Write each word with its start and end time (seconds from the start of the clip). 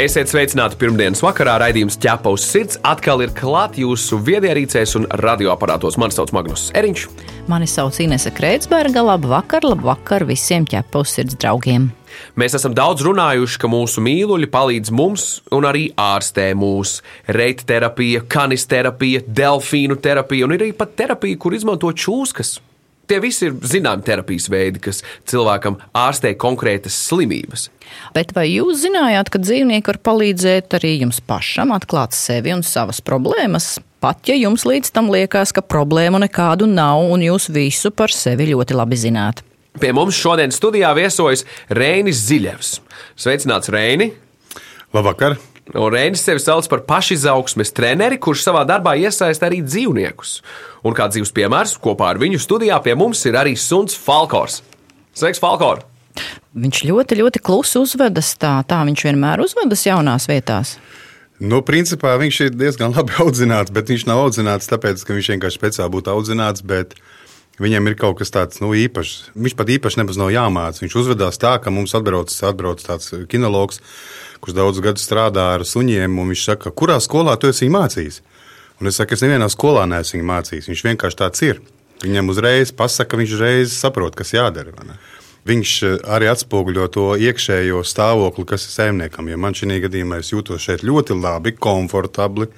Esiet 0.00 0.30
sveicināti 0.32 0.78
pirmdienas 0.80 1.20
vakarā. 1.20 1.58
Raidījums 1.60 1.98
ķepa 2.00 2.30
uz 2.32 2.46
sirds 2.48 2.78
atkal 2.88 3.20
ir 3.20 3.34
klāt 3.36 3.74
jūsu 3.76 4.16
viedierīcēs 4.24 4.94
un 4.96 5.04
radioaparātos. 5.20 5.98
Mani 6.00 6.16
sauc 6.16 6.32
Magnus 6.32 6.70
Eriņš. 6.78 7.02
Mani 7.52 7.68
sauc 7.68 7.98
Inese 8.00 8.32
Kreitsberga. 8.32 9.02
Labvakar, 9.04 9.66
labvakar 9.68 10.24
visiem 10.24 10.64
ķepa 10.64 11.02
uz 11.04 11.12
sirds 11.18 11.36
draugiem. 11.36 11.90
Mēs 12.32 12.56
esam 12.56 12.72
daudz 12.72 13.04
runājuši, 13.04 13.60
ka 13.60 13.68
mūsu 13.68 14.00
mīluļi 14.06 14.48
palīdz 14.54 14.94
mums 14.96 15.26
un 15.52 15.68
arī 15.68 15.90
ārstē 16.00 16.48
mūs. 16.56 17.02
Reita 17.28 17.68
terapija, 17.68 18.24
kanisterapija, 18.24 19.26
delfīnu 19.28 20.00
terapija 20.00 20.48
un 20.48 20.56
ir 20.56 20.64
arī 20.64 20.72
pat 20.80 20.96
terapija, 20.96 21.36
kur 21.44 21.60
izmanto 21.60 21.92
čūskas. 21.92 22.56
Tie 23.10 23.18
visi 23.18 23.48
ir 23.48 23.56
zināmi 23.66 24.04
terapijas 24.06 24.46
veidi, 24.52 24.78
kas 24.84 25.00
cilvēkam 25.26 25.80
ārstē 25.98 26.30
konkrētas 26.38 26.94
slimības. 27.08 27.66
Bet 28.14 28.30
vai 28.36 28.46
jūs 28.52 28.84
zinājāt, 28.84 29.32
ka 29.34 29.40
dzīvnieki 29.42 29.90
var 29.90 29.98
palīdzēt 30.06 30.78
arī 30.78 30.92
jums 31.00 31.18
pašam 31.26 31.74
atklāt 31.74 32.14
sevi 32.14 32.54
un 32.54 32.62
savas 32.62 33.02
problēmas? 33.02 33.80
Pat 34.00 34.30
ja 34.30 34.38
jums 34.38 34.62
līdz 34.62 34.94
tam 34.94 35.10
liekas, 35.10 35.50
ka 35.50 35.66
problēmu 35.66 36.22
nekādu 36.22 36.70
nav 36.70 37.02
un 37.10 37.26
jūs 37.26 37.50
visu 37.50 37.90
par 37.90 38.14
sevi 38.14 38.52
ļoti 38.54 38.78
labi 38.78 39.02
zināt. 39.02 39.42
Pie 39.82 39.90
mums 39.94 40.14
šodien 40.14 40.54
studijā 40.54 40.94
viesojas 40.94 41.42
Reinis 41.66 42.22
Ziļevs. 42.30 42.76
Sveicināts, 43.18 43.74
Reini! 43.74 44.12
Labvakar! 44.94 45.40
Un 45.70 45.92
Reinis 45.94 46.24
sevi 46.26 46.42
sauc 46.42 46.66
par 46.70 46.82
pašizaugsmes 46.88 47.70
treneri, 47.76 48.18
kurš 48.18 48.42
savā 48.48 48.64
darbā 48.66 48.96
iesaista 48.98 49.46
arī 49.46 49.60
dzīvniekus. 49.62 50.40
Un 50.82 50.96
kā 50.96 51.06
dzīves 51.12 51.30
piemērs, 51.36 51.76
kopā 51.82 52.08
ar 52.10 52.18
viņu 52.22 52.40
studijā 52.42 52.80
pie 52.82 52.96
mums 52.98 53.22
ir 53.30 53.38
arī 53.38 53.54
suns 53.54 53.94
Falkors. 53.94 54.60
Sveiks, 55.14 55.42
Falkor! 55.42 55.84
Viņš 56.58 56.82
ļoti, 56.88 57.20
ļoti 57.20 57.42
klusi 57.46 57.78
uzvedas 57.78 58.32
tā, 58.40 58.56
tā 58.66 58.80
viņš 58.88 59.06
vienmēr 59.06 59.44
uzvedas 59.44 59.86
jaunās 59.86 60.26
vietās. 60.26 60.74
Nu, 61.40 61.62
principā 61.64 62.16
viņš 62.20 62.40
ir 62.48 62.56
diezgan 62.58 62.96
labi 62.96 63.14
audzināts, 63.22 63.72
bet 63.72 63.92
viņš 63.92 64.08
nav 64.10 64.26
audzināts 64.26 64.70
tāpēc, 64.70 65.06
ka 65.06 65.16
viņš 65.16 65.32
vienkārši 65.36 65.60
speciāli 65.60 65.94
būtu 65.94 66.12
audzināts. 66.12 66.66
Viņam 67.60 67.90
ir 67.90 67.96
kaut 68.00 68.16
kas 68.18 68.32
tāds 68.32 68.60
nu, 68.62 68.72
īpašs. 68.72 69.34
Viņš 69.36 69.54
pat 69.56 69.68
īpaši 69.68 70.00
nebūs 70.00 70.16
nav 70.16 70.30
jāmācās. 70.32 70.80
Viņš 70.80 70.94
uzvedās 70.96 71.36
tā, 71.40 71.58
ka 71.60 71.72
mums 71.72 71.92
atbrauc, 71.96 72.32
atbrauc 72.32 72.80
tāds 72.80 73.12
kinologs, 73.28 73.82
kurš 74.40 74.56
daudzus 74.56 74.84
gadus 74.84 75.06
strādā 75.06 75.50
ar 75.56 75.66
suņiem. 75.68 76.18
Viņš 76.32 76.44
saka, 76.48 76.72
kurā 76.72 76.98
skolā 77.02 77.36
tu 77.40 77.50
esi 77.52 77.70
mācījis? 77.72 78.22
Un 78.80 78.88
es 78.88 78.96
saku, 78.96 79.12
es 79.12 79.22
nevienā 79.24 79.50
skolā 79.52 79.84
neesmu 79.88 80.18
viņu 80.18 80.28
mācījis. 80.30 80.68
Viņš 80.70 80.82
vienkārši 80.86 81.20
tāds 81.20 81.42
ir. 81.44 81.60
Viņam 82.00 82.32
uzreiz 82.32 82.72
pasaka, 82.72 83.18
viņš 83.20 83.34
uzreiz 83.36 83.74
saprot, 83.76 84.16
kas 84.16 84.32
jādara. 84.32 84.72
Viņš 85.48 85.72
eh, 85.84 85.96
arī 86.16 86.30
atspoguļo 86.32 86.86
to 86.92 87.06
iekšējo 87.20 87.82
stāvokli, 87.84 88.46
kas 88.48 88.64
ir 88.64 88.76
saimniekam. 88.76 89.28
Ja 89.28 89.36
man 89.40 89.56
šī 89.56 89.82
gadījumā 89.84 90.22
es 90.24 90.32
jūtos 90.32 90.64
šeit 90.64 90.84
ļoti 90.86 91.16
labi, 91.20 91.52
komfortabli. 91.56 92.48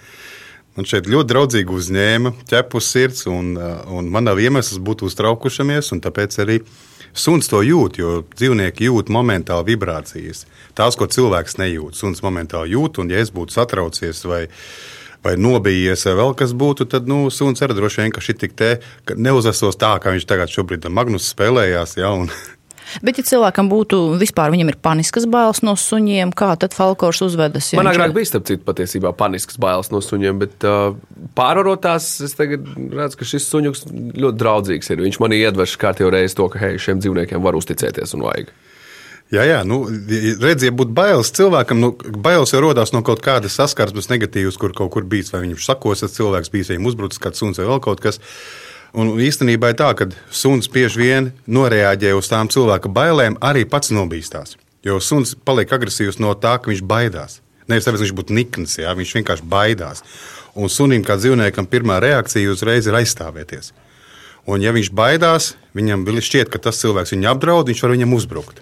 Man 0.72 0.86
šeit 0.88 1.10
ļoti 1.10 1.28
draudzīgi 1.28 1.74
uzņēma, 1.76 2.30
ķepus 2.48 2.86
sirds, 2.94 3.26
un, 3.28 3.50
uh, 3.58 3.82
un 3.92 4.06
man 4.08 4.24
nav 4.24 4.38
iemesls 4.40 4.80
būt 4.80 5.02
uztraukušamies. 5.04 5.90
Tāpēc 6.00 6.38
arī 6.40 6.62
suns 7.12 7.50
to 7.50 7.62
jūt, 7.64 7.98
jo 8.00 8.22
dzīvnieki 8.34 8.88
jūt 8.88 9.12
momentāli 9.12 9.72
vibrācijas. 9.72 10.46
Tās, 10.78 10.96
ko 10.96 11.08
cilvēks 11.10 11.58
nejūt, 11.60 11.98
suns 11.98 12.24
momentāli 12.24 12.74
jūt. 12.76 13.02
Un, 13.02 13.12
ja 13.12 13.20
es 13.22 13.32
būtu 13.34 13.54
satraucies 13.56 14.24
vai, 14.28 14.46
vai 15.24 15.36
nobijies, 15.40 16.06
vai 16.08 16.16
vēl 16.22 16.34
kas 16.38 16.56
būtu, 16.56 16.88
tad 16.94 17.10
nu, 17.10 17.26
suns 17.34 17.62
arī 17.64 17.76
droši 17.78 18.04
vien, 18.04 18.14
ka 18.14 18.24
šī 18.24 18.36
tik 18.40 18.56
te 18.58 18.72
neuzvesos 19.12 19.78
tā, 19.80 19.94
kā 20.02 20.14
viņš 20.14 20.28
tagad 20.28 20.52
šobrīd 20.52 20.88
Magnus 20.90 21.30
spēlējās. 21.34 21.98
Ja, 22.00 22.14
un, 22.16 22.32
Bet, 23.00 23.20
ja 23.20 23.24
cilvēkam 23.26 23.70
būtu 23.72 24.00
vispār 24.20 24.52
ir 24.52 24.76
paniskas 24.82 25.24
bailes 25.30 25.62
no 25.64 25.74
suņiem, 25.78 26.34
kā 26.36 26.52
tad 26.60 26.74
Falkors 26.76 27.22
uzvedas? 27.24 27.72
Ja 27.72 27.80
Man 27.80 27.90
agrāk 27.92 28.12
bija 28.16 28.28
starp 28.28 28.48
citu 28.50 28.66
patiesībā 28.66 29.14
paniskas 29.16 29.56
bailes 29.56 29.90
no 29.94 30.02
suņiem, 30.04 30.42
bet 30.42 30.66
uh, 30.68 30.92
pārvarotās 31.38 32.20
es 32.26 32.36
tagad 32.38 32.66
redzu, 32.92 33.20
ka 33.20 33.28
šis 33.28 33.48
suņuks 33.48 33.86
ļoti 33.92 34.42
draudzīgs 34.42 34.92
ir. 34.92 35.06
Viņš 35.06 35.20
man 35.22 35.36
iedveš 35.38 35.78
kārtībā 35.80 36.12
reizi 36.12 36.36
to, 36.36 36.50
ka 36.52 36.60
hei, 36.60 36.76
šiem 36.82 37.00
dzīvniekiem 37.00 37.42
var 37.42 37.56
uzticēties 37.58 38.16
un 38.18 38.28
vajag. 38.28 38.52
Jā, 39.32 39.46
jā, 39.48 39.62
nu, 39.64 39.86
redziet, 39.88 40.66
ja 40.66 40.72
būtu 40.76 40.92
bailes 40.92 41.30
cilvēkam, 41.32 41.78
nu, 41.80 41.94
bailes 42.20 42.50
jau 42.52 42.60
radās 42.60 42.90
no 42.92 43.00
kaut 43.06 43.22
kādas 43.24 43.54
saskarsmes 43.56 44.10
negatīvas, 44.10 44.58
kur 44.60 44.74
kaut 44.76 44.92
kur 44.92 45.06
bijis, 45.08 45.30
vai 45.32 45.46
viņš 45.46 45.64
sakos, 45.70 46.02
tas 46.04 46.12
cilvēks 46.18 46.52
bijis, 46.52 46.74
viņam 46.74 46.90
uzbrucis 46.90 47.22
kāds 47.22 47.40
suns 47.40 47.60
vai 47.60 47.70
vēl 47.70 47.80
kaut 47.80 48.02
kas. 48.04 48.20
Un 48.92 49.14
īstenībā 49.24 49.70
ir 49.72 49.78
tā, 49.80 49.88
ka 49.96 50.10
suns 50.28 50.68
bieži 50.68 51.00
vien 51.00 51.30
noreaģē 51.48 52.12
uz 52.12 52.28
tām 52.28 52.50
cilvēka 52.52 52.90
bailēm, 52.92 53.38
arī 53.40 53.64
pats 53.64 53.92
nobīstās. 53.94 54.58
Jo 54.84 54.98
suns 55.00 55.32
paliek 55.48 55.70
agresīvs 55.72 56.18
no 56.20 56.34
tā, 56.36 56.58
ka 56.60 56.68
viņš 56.68 56.82
baidās. 56.84 57.38
Nevis 57.70 57.86
tāpēc, 57.86 58.02
ka 58.02 58.04
viņš 58.04 58.16
būtu 58.18 58.36
nikns, 58.36 58.74
jā, 58.82 58.92
viņš 58.98 59.14
vienkārši 59.16 59.46
baidās. 59.48 60.02
Un 60.58 60.68
sunim, 60.68 61.04
kā 61.06 61.16
dzīvniekam, 61.16 61.68
pirmā 61.72 61.96
reakcija 62.04 62.52
uzreiz 62.52 62.90
ir 62.90 62.98
aizstāvēties. 62.98 63.72
Un, 64.44 64.60
ja 64.60 64.74
viņš 64.74 64.90
baidās, 64.92 65.54
viņam 65.72 66.04
šķiet, 66.04 66.50
ka 66.52 66.60
tas 66.60 66.82
cilvēks 66.82 67.14
viņu 67.14 67.30
apdraud, 67.30 67.70
viņš 67.70 67.82
var 67.86 67.94
viņam 67.94 68.14
uzbrukt. 68.18 68.60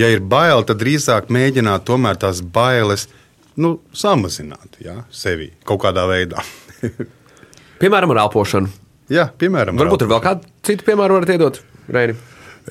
Ja 0.00 0.08
ir 0.12 0.22
bail, 0.24 0.62
tad 0.64 0.80
drīzāk 0.80 1.28
mēģināt 1.32 1.84
tomēr 1.88 2.16
tās 2.20 2.40
bailes 2.40 3.08
nu, 3.60 3.78
samazināt 3.96 4.80
jā, 4.80 5.02
sevi 5.10 5.50
kaut 5.66 5.82
kādā 5.84 6.06
veidā. 6.08 6.44
Piemēram, 7.80 8.12
ar 8.14 8.24
elpošanu. 8.26 8.85
Jā, 9.12 9.28
piemēram. 9.38 9.78
Varbūt 9.78 10.02
ir 10.02 10.10
vēl 10.10 10.22
kādi 10.24 10.48
citi 10.66 10.86
piemēri, 10.86 11.14
varat 11.14 11.32
iedot 11.36 11.60
Reini. 11.94 12.16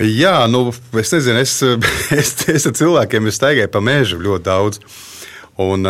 Jā, 0.03 0.41
nu, 0.51 0.67
es 0.99 1.13
nezinu, 1.15 1.39
es, 1.39 1.53
es, 2.19 2.33
es 2.51 2.67
ar 2.67 2.75
cilvēkiem 2.75 3.29
staigāju 3.31 3.71
pa 3.71 3.81
mežu 3.83 4.19
ļoti 4.19 4.47
daudz. 4.47 4.81
Un 5.63 5.87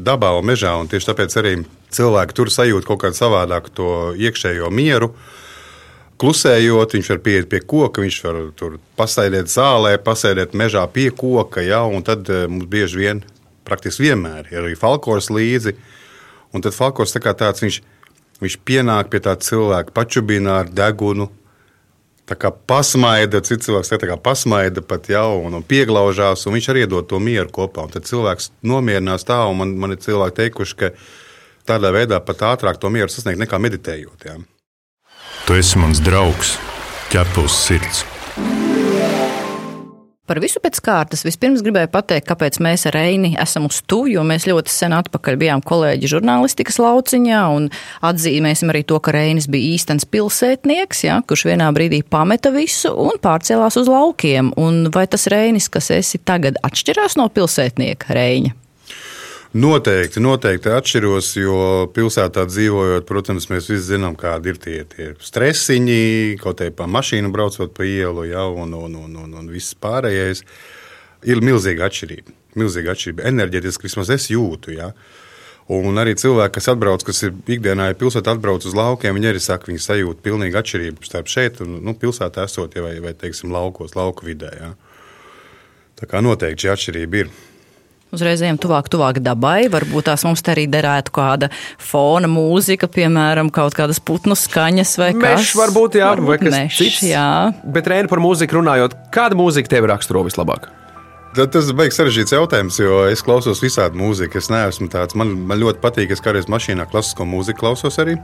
dabā 0.00 0.30
un 0.38 0.46
mežā, 0.48 0.70
un 0.80 0.88
tieši 0.88 1.10
tāpēc 1.10 1.34
arī 1.36 1.58
cilvēki 1.92 2.36
tur 2.38 2.48
sajūt 2.48 2.86
kaut 2.88 3.02
kādu 3.02 3.18
savādāku 3.18 3.72
to 3.76 3.88
iekšējo 4.16 4.70
mieru. 4.72 5.10
Klusējot, 6.16 6.94
viņš 6.96 7.10
var 7.12 7.20
pieiet 7.26 7.50
pie 7.52 7.60
koka, 7.60 8.00
viņš 8.00 8.20
var 8.24 8.38
tur 8.56 8.78
pasēdēt 8.96 9.52
zālē, 9.52 9.98
pasēdēt 10.00 10.54
mežā 10.56 10.86
pie 10.94 11.10
koka. 11.12 11.60
Ja, 11.60 11.82
un 11.84 12.06
tad 12.06 12.30
mums 12.48 12.70
bieži 12.70 13.02
vien, 13.02 13.20
praktiski 13.68 14.06
vienmēr, 14.06 14.48
ir 14.54 14.62
arī 14.62 14.78
falkors 14.78 15.28
līdzi. 15.28 15.74
Un 16.56 16.64
tad 16.64 16.72
falkors 16.72 17.12
tā 17.12 17.20
kā 17.20 17.34
tāds 17.36 17.60
viņš 17.60 17.82
ir 17.82 17.93
Viņš 18.42 18.58
pienāk 18.66 19.10
pie 19.12 19.20
tā 19.24 19.36
cilvēka, 19.40 19.94
pačubina 19.94 20.60
ar 20.62 20.70
degunu. 20.70 21.30
Tā 22.24 22.38
kā 22.40 22.48
pasmaida, 22.50 23.42
cits 23.44 23.68
cilvēks 23.68 23.92
tā 23.92 24.08
kā 24.08 24.16
pasmaida 24.16 24.80
pat 24.80 25.10
jau 25.12 25.42
un, 25.44 25.58
un 25.58 25.66
pieglaužās, 25.66 26.46
un 26.48 26.56
viņš 26.56 26.70
arī 26.72 26.86
iedod 26.86 27.04
to 27.10 27.20
mieru 27.20 27.52
kopā. 27.52 27.84
Un 27.84 27.92
tad 27.92 28.08
cilvēks 28.08 28.48
nomierinās 28.64 29.28
tā, 29.28 29.42
un 29.50 29.60
man, 29.60 29.76
man 29.82 29.92
ir 29.92 30.00
cilvēki 30.00 30.38
teikuši, 30.40 30.78
ka 30.80 30.90
tādā 31.68 31.92
veidā 31.92 32.22
pat 32.24 32.46
ātrāk 32.54 32.80
to 32.80 32.88
mieru 32.92 33.12
sasniegt 33.12 33.42
nekā 33.44 33.60
meditējot. 33.60 34.24
Jā. 34.24 34.40
Tu 35.44 35.60
esi 35.60 35.80
mans 35.84 36.00
draugs, 36.00 36.56
ķepus 37.12 37.60
sirds. 37.68 38.06
Par 40.24 40.38
visu 40.40 40.56
pēc 40.64 40.78
kārtas 40.80 41.20
vispirms 41.26 41.60
gribēju 41.60 41.90
pateikt, 41.92 42.24
kāpēc 42.30 42.56
mēs 42.64 42.86
ar 42.88 42.94
Reini 42.96 43.34
esam 43.42 43.66
uz 43.68 43.82
tu, 43.84 44.06
jo 44.08 44.22
mēs 44.24 44.46
ļoti 44.48 44.72
sen 44.72 44.94
atpakaļ 44.96 45.36
bijām 45.42 45.60
kolēģi 45.68 46.08
žurnālistikas 46.14 46.80
lauciņā 46.80 47.42
un 47.52 47.68
atzīmēsim 48.08 48.72
arī 48.72 48.86
to, 48.88 49.02
ka 49.04 49.12
Reinis 49.12 49.50
bija 49.52 49.74
īstenis 49.76 50.08
pilsētnieks, 50.08 51.04
ja, 51.04 51.20
kurš 51.28 51.44
vienā 51.50 51.68
brīdī 51.76 52.00
pameta 52.08 52.54
visu 52.56 52.94
un 53.04 53.20
pārcēlās 53.20 53.76
uz 53.82 53.92
laukiem. 53.92 54.54
Un 54.56 54.86
vai 54.96 55.04
tas 55.12 55.28
Reinis, 55.28 55.68
kas 55.68 55.92
esi 55.92 56.24
tagad, 56.24 56.56
atšķirās 56.64 57.20
no 57.20 57.28
pilsētnieka 57.28 58.16
Reņa? 58.16 58.63
Noteikti, 59.54 60.18
noteikti 60.18 60.70
atšķiros, 60.74 61.28
jo 61.38 61.56
pilsētā 61.94 62.42
dzīvojot, 62.50 63.04
protams, 63.06 63.44
mēs 63.52 63.68
visi 63.70 63.92
zinām, 63.92 64.16
kādi 64.18 64.50
ir 64.50 64.56
tie, 64.58 64.80
tie 64.90 65.12
stresiņi, 65.22 65.98
kaut 66.40 66.58
kā 66.58 66.72
pa 66.74 66.88
mašīnu 66.90 67.30
braucot 67.30 67.70
pa 67.76 67.86
ielu, 67.86 68.24
ja, 68.32 68.48
un, 68.50 68.74
un, 68.74 68.96
un, 68.98 69.12
un, 69.22 69.36
un 69.38 69.52
viss 69.54 69.76
pārējais. 69.78 70.42
Ir 71.30 71.38
milzīga 71.46 71.86
atšķirība. 71.86 72.34
Milzīga 72.58 72.96
atšķirība. 72.96 73.28
Enerģetiski 73.30 73.86
vismaz 73.86 74.10
es 74.16 74.26
jūtu. 74.34 74.74
Ja. 74.74 74.90
Un 75.70 76.02
arī 76.02 76.16
cilvēki, 76.18 76.56
kas 76.58 76.72
atbrauc, 76.74 77.06
kas 77.06 77.22
ir 77.22 77.38
ikdienā 77.46 77.92
ja 77.92 78.00
pilsētā, 78.02 78.34
atbrauc 78.34 78.66
uz 78.66 78.74
laukiem, 78.74 79.14
viņi 79.14 79.30
arī 79.30 79.46
saka, 79.46 79.70
viņi 79.70 79.86
sajūt 79.86 80.26
pilnīgi 80.26 80.58
atšķirību 80.60 81.06
starp 81.06 81.30
šeit 81.30 81.62
un 81.62 81.78
nu, 81.86 81.94
pilsētā 81.94 82.50
esot, 82.50 82.74
ja, 82.74 82.82
vai, 82.84 82.98
vai 83.06 83.14
teiksim, 83.14 83.54
laukos, 83.54 83.94
lauku 83.94 84.26
vidē. 84.26 84.50
Ja. 84.58 84.74
Tā 85.94 86.10
kā 86.10 86.26
noteikti 86.26 86.66
šī 86.66 86.74
atšķirība 86.74 87.22
ir. 87.22 87.36
Uzreiz 88.16 88.42
ejam 88.44 88.58
tuvāk, 88.60 88.88
tuvāk 88.92 89.20
dabai. 89.24 89.66
Varbūt 89.72 90.08
tās 90.10 90.24
mums 90.26 90.42
te 90.44 90.52
arī 90.54 90.64
derētu 90.70 91.14
kāda 91.14 91.50
fona 91.82 92.30
mūzika, 92.30 92.88
piemēram, 92.90 93.50
kaut 93.54 93.76
kādas 93.78 94.00
putnu 94.00 94.36
skaņas 94.38 94.94
vai 95.00 95.10
Mešs 95.18 95.50
kas. 95.52 95.58
varbūt, 95.60 95.98
jā, 96.00 96.12
vai 96.12 96.20
varbūt 96.22 96.46
kas 96.46 96.56
mešs, 96.56 96.78
cits. 96.80 97.02
jā. 97.10 97.28
Bet 97.76 97.90
Reini 97.90 98.10
par 98.10 98.22
mūziku 98.24 98.60
runājot, 98.60 98.96
kāda 99.14 99.38
mūzika 99.38 99.74
tevi 99.76 99.90
raksturo 99.92 100.24
vislabāk? 100.26 100.70
Tad 101.34 101.50
Tas 101.50 101.66
ir 101.66 101.74
beigas 101.74 101.96
sarežģīts 101.98 102.30
jautājums, 102.36 102.76
jo 102.78 103.00
es 103.10 103.22
klausos 103.26 103.58
visādi 103.62 103.98
mūziku. 103.98 104.38
Es 104.38 104.46
neesmu 104.52 104.86
tāds, 104.92 105.16
man, 105.18 105.32
man 105.50 105.58
ļoti 105.58 105.80
patīk, 105.82 106.12
es 106.14 106.22
kādreiz 106.22 106.46
mašīnā 106.46 106.86
klasisko 106.92 107.26
mūziku 107.26 107.64
klausos 107.64 107.98
arī. 107.98 108.14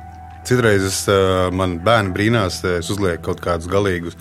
Citreiz 0.46 0.86
es, 0.86 1.00
man 1.52 1.80
bērni 1.84 2.14
brīnās, 2.14 2.60
es 2.78 2.88
uzlieku 2.94 3.32
kaut 3.32 3.42
kādus 3.44 3.66
galīgus 3.68 4.14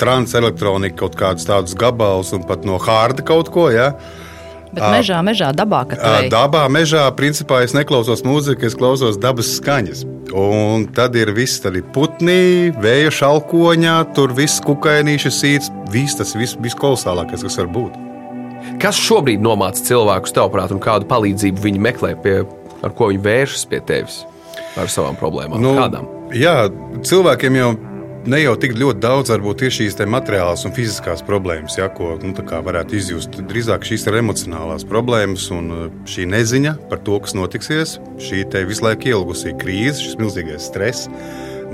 trans 0.00 0.32
elektroniku, 0.38 0.96
kaut 1.04 1.18
kādus 1.18 1.46
tādus 1.46 1.74
gabalus 1.78 2.32
un 2.34 2.46
pat 2.46 2.64
no 2.66 2.78
hārda 2.82 3.24
kaut 3.26 3.50
ko. 3.54 3.68
Ja? 3.74 3.92
Bet 4.72 4.86
mežā, 4.88 5.18
mežā, 5.20 5.50
dabā, 5.52 5.82
kad 5.90 6.00
Ā, 6.00 6.02
tu 6.02 6.24
ej. 6.24 6.28
Dabā, 6.32 6.62
mežā, 6.72 7.04
principā 7.16 7.60
es 7.66 7.74
neklausos 7.76 8.24
mūziku, 8.24 8.64
es 8.64 8.76
klausos 8.78 9.18
dabas 9.20 9.50
skaņas. 9.58 10.06
Un 10.32 10.86
tad 10.96 11.16
ir 11.20 11.28
viss, 11.36 11.60
tad 11.60 11.76
ir 11.76 11.84
putni, 11.92 12.72
vēja 12.80 13.12
šalkoņā, 13.12 13.98
tur 14.16 14.32
viss 14.32 14.62
kukainīši 14.64 15.32
sīts. 15.36 15.68
Viss 15.92 16.16
tas 16.16 16.32
viss, 16.38 16.56
viss 16.56 16.78
kolosālākais, 16.80 17.44
kas 17.44 17.60
var 17.60 17.68
būt. 17.74 18.00
Kas 18.80 18.96
šobrīd 18.96 19.42
nomāca 19.44 19.84
cilvēkus, 19.84 20.32
tavuprāt, 20.32 20.72
un 20.72 20.80
kādu 20.80 21.04
palīdzību 21.10 21.66
viņi 21.66 21.82
meklē, 21.90 22.14
pie, 22.24 22.38
ar 22.80 22.96
ko 22.96 23.10
viņi 23.12 23.22
vēršas 23.28 23.68
pie 23.68 23.82
tevis 23.84 24.22
ar 24.80 24.88
savām 24.88 25.18
problēmām? 25.20 25.60
Nu, 25.60 25.76
Kādām? 25.76 26.08
jā, 26.32 26.56
cilvēkiem 27.04 27.60
jau 27.60 27.72
ne 28.30 28.38
jau 28.38 28.52
tik 28.60 28.74
ļoti 28.78 29.02
daudz 29.02 29.32
varbūt, 29.32 29.64
ir 29.66 29.74
šīs 29.74 29.96
te 29.98 30.06
materiālās 30.08 30.62
un 30.66 30.74
fiziskās 30.76 31.22
problēmas, 31.26 31.76
ja, 31.78 31.88
ko 31.92 32.14
nu, 32.22 32.32
varētu 32.34 32.96
izjust. 32.98 33.38
Drīzāk 33.50 33.86
šīs 33.88 34.06
ir 34.06 34.18
emocionālās 34.20 34.86
problēmas 34.88 35.48
un 35.54 35.70
uh, 35.74 35.86
šī 36.08 36.28
neziņa 36.30 36.76
par 36.90 37.02
to, 37.06 37.18
kas 37.24 37.34
notiksies, 37.38 37.96
šī 38.22 38.44
visu 38.68 38.86
laiku 38.86 39.10
ielgusī 39.12 39.54
krīze, 39.58 40.02
šis 40.04 40.18
milzīgais 40.20 40.68
stress, 40.70 41.10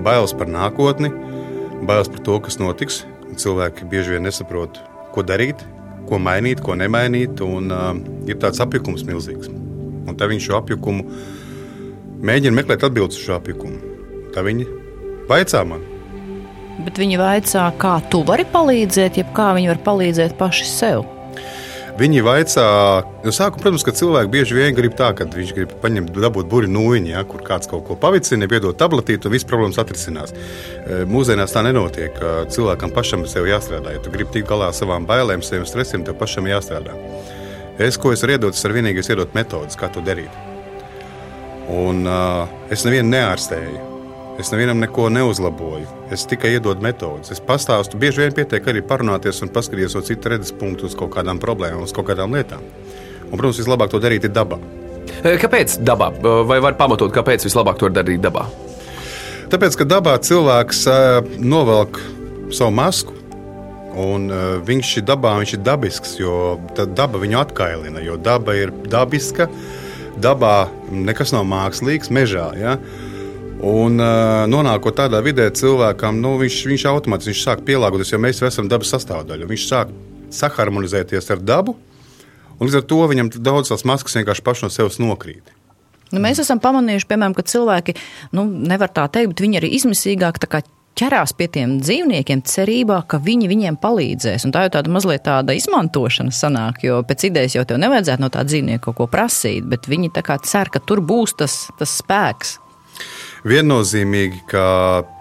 bailes 0.05 0.33
par 0.37 0.49
nākotni, 0.49 1.12
bailes 1.89 2.09
par 2.12 2.25
to, 2.25 2.39
kas 2.47 2.61
notiks. 2.62 3.05
Cilvēki 3.39 3.87
bieži 3.91 4.17
vien 4.17 4.25
nesaprot, 4.27 4.81
ko 5.15 5.23
darīt, 5.23 5.61
ko 6.09 6.19
mainīt, 6.19 6.62
ko 6.65 6.75
nemainīt. 6.75 7.43
Un, 7.45 7.69
uh, 7.71 7.93
ir 8.27 8.41
tāds 8.41 8.62
apjukums 8.65 9.05
milzīgs. 9.06 9.53
Un 10.09 10.17
tad 10.17 10.33
viņš 10.33 10.49
šo 10.49 10.56
apjukumu 10.62 11.05
mēģina 12.25 12.56
meklēt 12.56 12.89
atbildes 12.89 13.21
uz 13.21 13.29
šo 13.29 13.37
apjukumu. 13.39 13.95
Tā 14.35 14.43
viņi 14.47 14.67
vaicā 15.29 15.62
man. 15.69 15.98
Bet 16.79 16.99
viņi 17.01 17.19
vaicā, 17.19 17.69
kā 17.81 17.99
tu 18.11 18.23
vari 18.27 18.47
palīdzēt, 18.49 19.19
jeb 19.19 19.31
kā 19.35 19.51
viņi 19.57 19.73
var 19.73 19.81
palīdzēt 19.87 20.37
paši 20.39 20.69
sev. 20.71 21.07
Viņi 21.99 22.21
vaicā, 22.23 22.65
no 23.25 23.33
sākuma, 23.35 23.59
protams, 23.65 23.83
ka 23.83 23.91
cilvēki 23.99 24.31
bieži 24.31 24.55
vien 24.55 24.77
grib 24.77 24.93
tā, 24.95 25.09
ka 25.19 25.25
viņš 25.33 25.49
grib 25.57 25.73
paņemt, 25.83 26.13
dabūt 26.15 26.47
burbuļu 26.47 26.71
nūjiņu, 26.71 27.11
ja, 27.11 27.25
kur 27.27 27.43
kāds 27.43 27.67
kaut 27.67 27.83
ko 27.89 27.97
pavicina, 27.99 28.47
piedod 28.51 28.79
tabletīti, 28.79 29.27
un 29.27 29.35
viss 29.35 29.49
problēmas 29.49 29.81
atrisinās. 29.83 30.31
E, 30.31 31.01
Mūsdienās 31.11 31.57
tā 31.57 31.65
nenotiek. 31.67 32.15
ka 32.15 32.47
Cilvēkam 32.55 32.95
pašam 32.95 33.27
ir 33.27 33.51
jāstrādā. 33.51 33.97
Ja 33.97 34.05
tu 34.05 34.15
gribi 34.15 34.31
tikt 34.37 34.47
galā 34.47 34.71
ar 34.71 34.79
savām 34.79 35.11
bailēm, 35.11 35.43
saviem 35.43 35.67
stresiem, 35.67 36.07
tev 36.07 36.15
pašam 36.23 36.47
jāstrādā. 36.47 36.95
Es, 37.83 37.99
ko 37.99 38.15
es 38.15 38.23
varu 38.23 38.39
iedot, 38.39 38.55
ir 38.55 38.79
vienīgais 38.79 39.11
iedot 39.11 39.35
metodas, 39.35 39.75
kā 39.75 39.91
to 39.91 39.99
darīt. 39.99 40.31
Un 41.67 42.07
uh, 42.07 42.47
es 42.71 42.87
nevienu 42.87 43.11
neārstēju. 43.11 43.98
Es 44.38 44.52
nevienam 44.55 44.79
neko 44.79 45.08
neuzlaboju. 45.11 45.87
Es 46.14 46.23
tikai 46.31 46.52
iedodu 46.55 46.85
metodas. 46.85 47.32
Es 47.35 47.40
pastāstu, 47.43 47.99
bieži 47.99 48.23
vien 48.23 48.35
pietiek 48.37 48.69
arī 48.70 48.85
parunāties 48.87 49.43
un 49.43 49.50
paskatīties 49.50 49.96
no 49.99 50.02
citas 50.06 50.31
redzes 50.31 50.55
punktu 50.55 50.87
uz 50.87 50.94
kaut 50.99 51.11
kādām 51.17 51.40
problēmām, 51.43 51.82
uz 51.82 51.94
kaut 51.94 52.06
kādām 52.06 52.37
lietām. 52.38 52.62
Un, 53.29 53.35
protams, 53.35 53.58
vislabāk 53.58 53.90
to 53.90 53.99
darīt 53.99 54.29
ir 54.29 54.32
dabā. 54.37 54.61
E, 55.25 55.35
Kāpēc 55.43 55.81
dabā? 55.82 56.12
Vai 56.46 56.61
var 56.62 56.79
pamatot, 56.79 57.11
kāpēc 57.14 57.49
vislabāk 57.49 57.81
to 57.81 57.90
darīt 57.90 58.23
dabā? 58.23 58.46
Tāpēc, 59.50 59.81
ka 59.81 59.88
dabā 59.88 60.14
cilvēks 60.23 60.85
uh, 60.87 61.35
novelk 61.43 61.99
savu 62.55 62.70
masku, 62.79 63.17
un 63.99 64.31
uh, 64.31 64.46
viņš 64.62 64.93
ir 65.00 65.06
dabā, 65.08 65.35
viņš 65.43 65.56
ir 65.56 65.62
dabisks, 65.67 66.14
jo 66.20 66.38
daba 66.79 67.19
viņu 67.19 67.43
atkailina. 67.43 68.06
Jo 68.06 68.14
daba 68.23 68.55
ir 68.55 68.70
dabiska, 68.87 69.49
dabā 70.23 70.69
nekas 70.94 71.35
nav 71.35 71.49
mākslīgs, 71.50 72.14
mežā. 72.14 72.52
Ja? 72.61 72.79
Un, 73.59 73.99
uh, 73.99 74.45
nonākot 74.47 74.95
tādā 74.95 75.19
vidē, 75.25 75.49
cilvēkam 75.51 76.21
nu, 76.23 76.37
viņš, 76.39 76.59
viņš 76.71 76.87
automātiski 76.93 77.33
viņš 77.33 77.43
sāk 77.43 77.65
pielāgoties, 77.67 78.13
jo 78.15 78.21
mēs 78.23 78.43
esam 78.47 78.71
dabas 78.71 78.93
sastāvdaļa. 78.95 79.49
Viņš 79.51 79.65
sāk 79.67 79.91
saharmonizēties 80.31 81.33
ar 81.35 81.43
dabu, 81.43 81.75
un 82.59 82.69
līdz 82.69 82.79
ar 82.79 82.87
to 82.87 83.01
viņam 83.11 83.33
daudzas 83.35 83.75
tās 83.75 83.87
maskas 83.89 84.19
vienkārši 84.21 84.45
pašas 84.47 84.69
no 84.69 84.75
sevis 84.75 85.01
nokrīt. 85.03 85.55
Nu, 86.13 86.23
mēs 86.25 86.39
esam 86.41 86.61
pamanījuši, 86.63 87.09
piemēram, 87.11 87.35
ka 87.37 87.45
cilvēki, 87.51 87.97
nu, 88.39 88.47
nevar 88.47 88.93
tā 88.95 89.09
teikt, 89.13 89.35
bet 89.35 89.43
viņi 89.45 89.61
arī 89.61 89.73
izmisīgāk 89.77 90.39
ķerās 90.99 91.35
pie 91.39 91.47
tiem 91.55 91.77
dzīvniekiem, 91.83 92.41
cerībā, 92.49 93.03
ka 93.11 93.21
viņi 93.23 93.51
viņiem 93.51 93.77
palīdzēs. 93.83 94.47
Un 94.47 94.55
tā 94.55 94.65
jau 94.67 94.73
tāda 94.79 94.91
mazliet 94.95 95.27
tāda 95.27 95.55
izmantošana 95.55 96.35
sanāk, 96.35 96.81
jo 96.87 97.03
pēc 97.07 97.29
idejas 97.29 97.59
jau 97.59 97.67
tev 97.69 97.79
nevajadzētu 97.83 98.25
no 98.25 98.31
tā 98.35 98.43
dzīvnieka 98.49 98.83
kaut 98.89 98.99
ko 98.99 99.11
prasīt, 99.11 99.67
bet 99.69 99.87
viņi 99.91 100.11
tā 100.17 100.25
kā 100.27 100.39
cer, 100.43 100.73
ka 100.75 100.83
tur 100.83 101.03
būs 101.05 101.37
tas, 101.39 101.61
tas 101.79 101.99
spēks. 102.01 102.57
Viennozīmīgi, 103.46 104.40
ka 104.50 104.64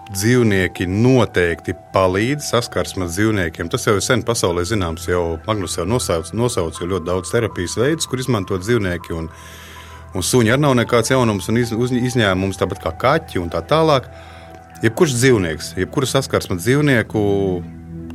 dzīvnieki 0.08 0.88
noteikti 0.90 1.74
palīdz 1.94 2.48
saskarsmē 2.50 3.06
ar 3.06 3.12
dzīvniekiem. 3.12 3.68
Tas 3.70 3.86
jau 3.86 3.98
ir 3.98 4.04
sen 4.04 4.24
pasaulē 4.26 4.64
zināms. 4.66 5.06
Jau 5.10 5.38
Magnus 5.46 5.76
jau 5.78 5.86
nosauc, 5.88 6.32
nosauc 6.34 6.80
jau 6.80 6.88
ļoti 6.88 7.08
daudz 7.08 7.32
terapijas 7.34 7.76
veidus, 7.78 8.08
kur 8.08 8.22
izmanto 8.22 8.58
dzīvnieki. 8.58 9.14
Un, 9.14 9.28
un 10.16 10.24
suņi 10.24 10.54
arī 10.54 10.64
nav 10.64 10.76
nekāds 10.80 11.12
jaunums 11.12 11.50
un 11.52 11.60
iz, 11.62 11.74
uz, 11.74 11.92
izņēmums, 11.94 12.58
tāpat 12.60 12.82
kā 12.84 12.94
kaķi 13.04 13.42
un 13.42 13.52
tā 13.52 13.62
tālāk. 13.68 14.08
Jebkurš 14.82 15.16
dzīvnieks, 15.18 15.72
jebkura 15.78 16.06
saskarsme 16.06 16.54
ar 16.54 16.62
dzīvnieku, 16.62 17.20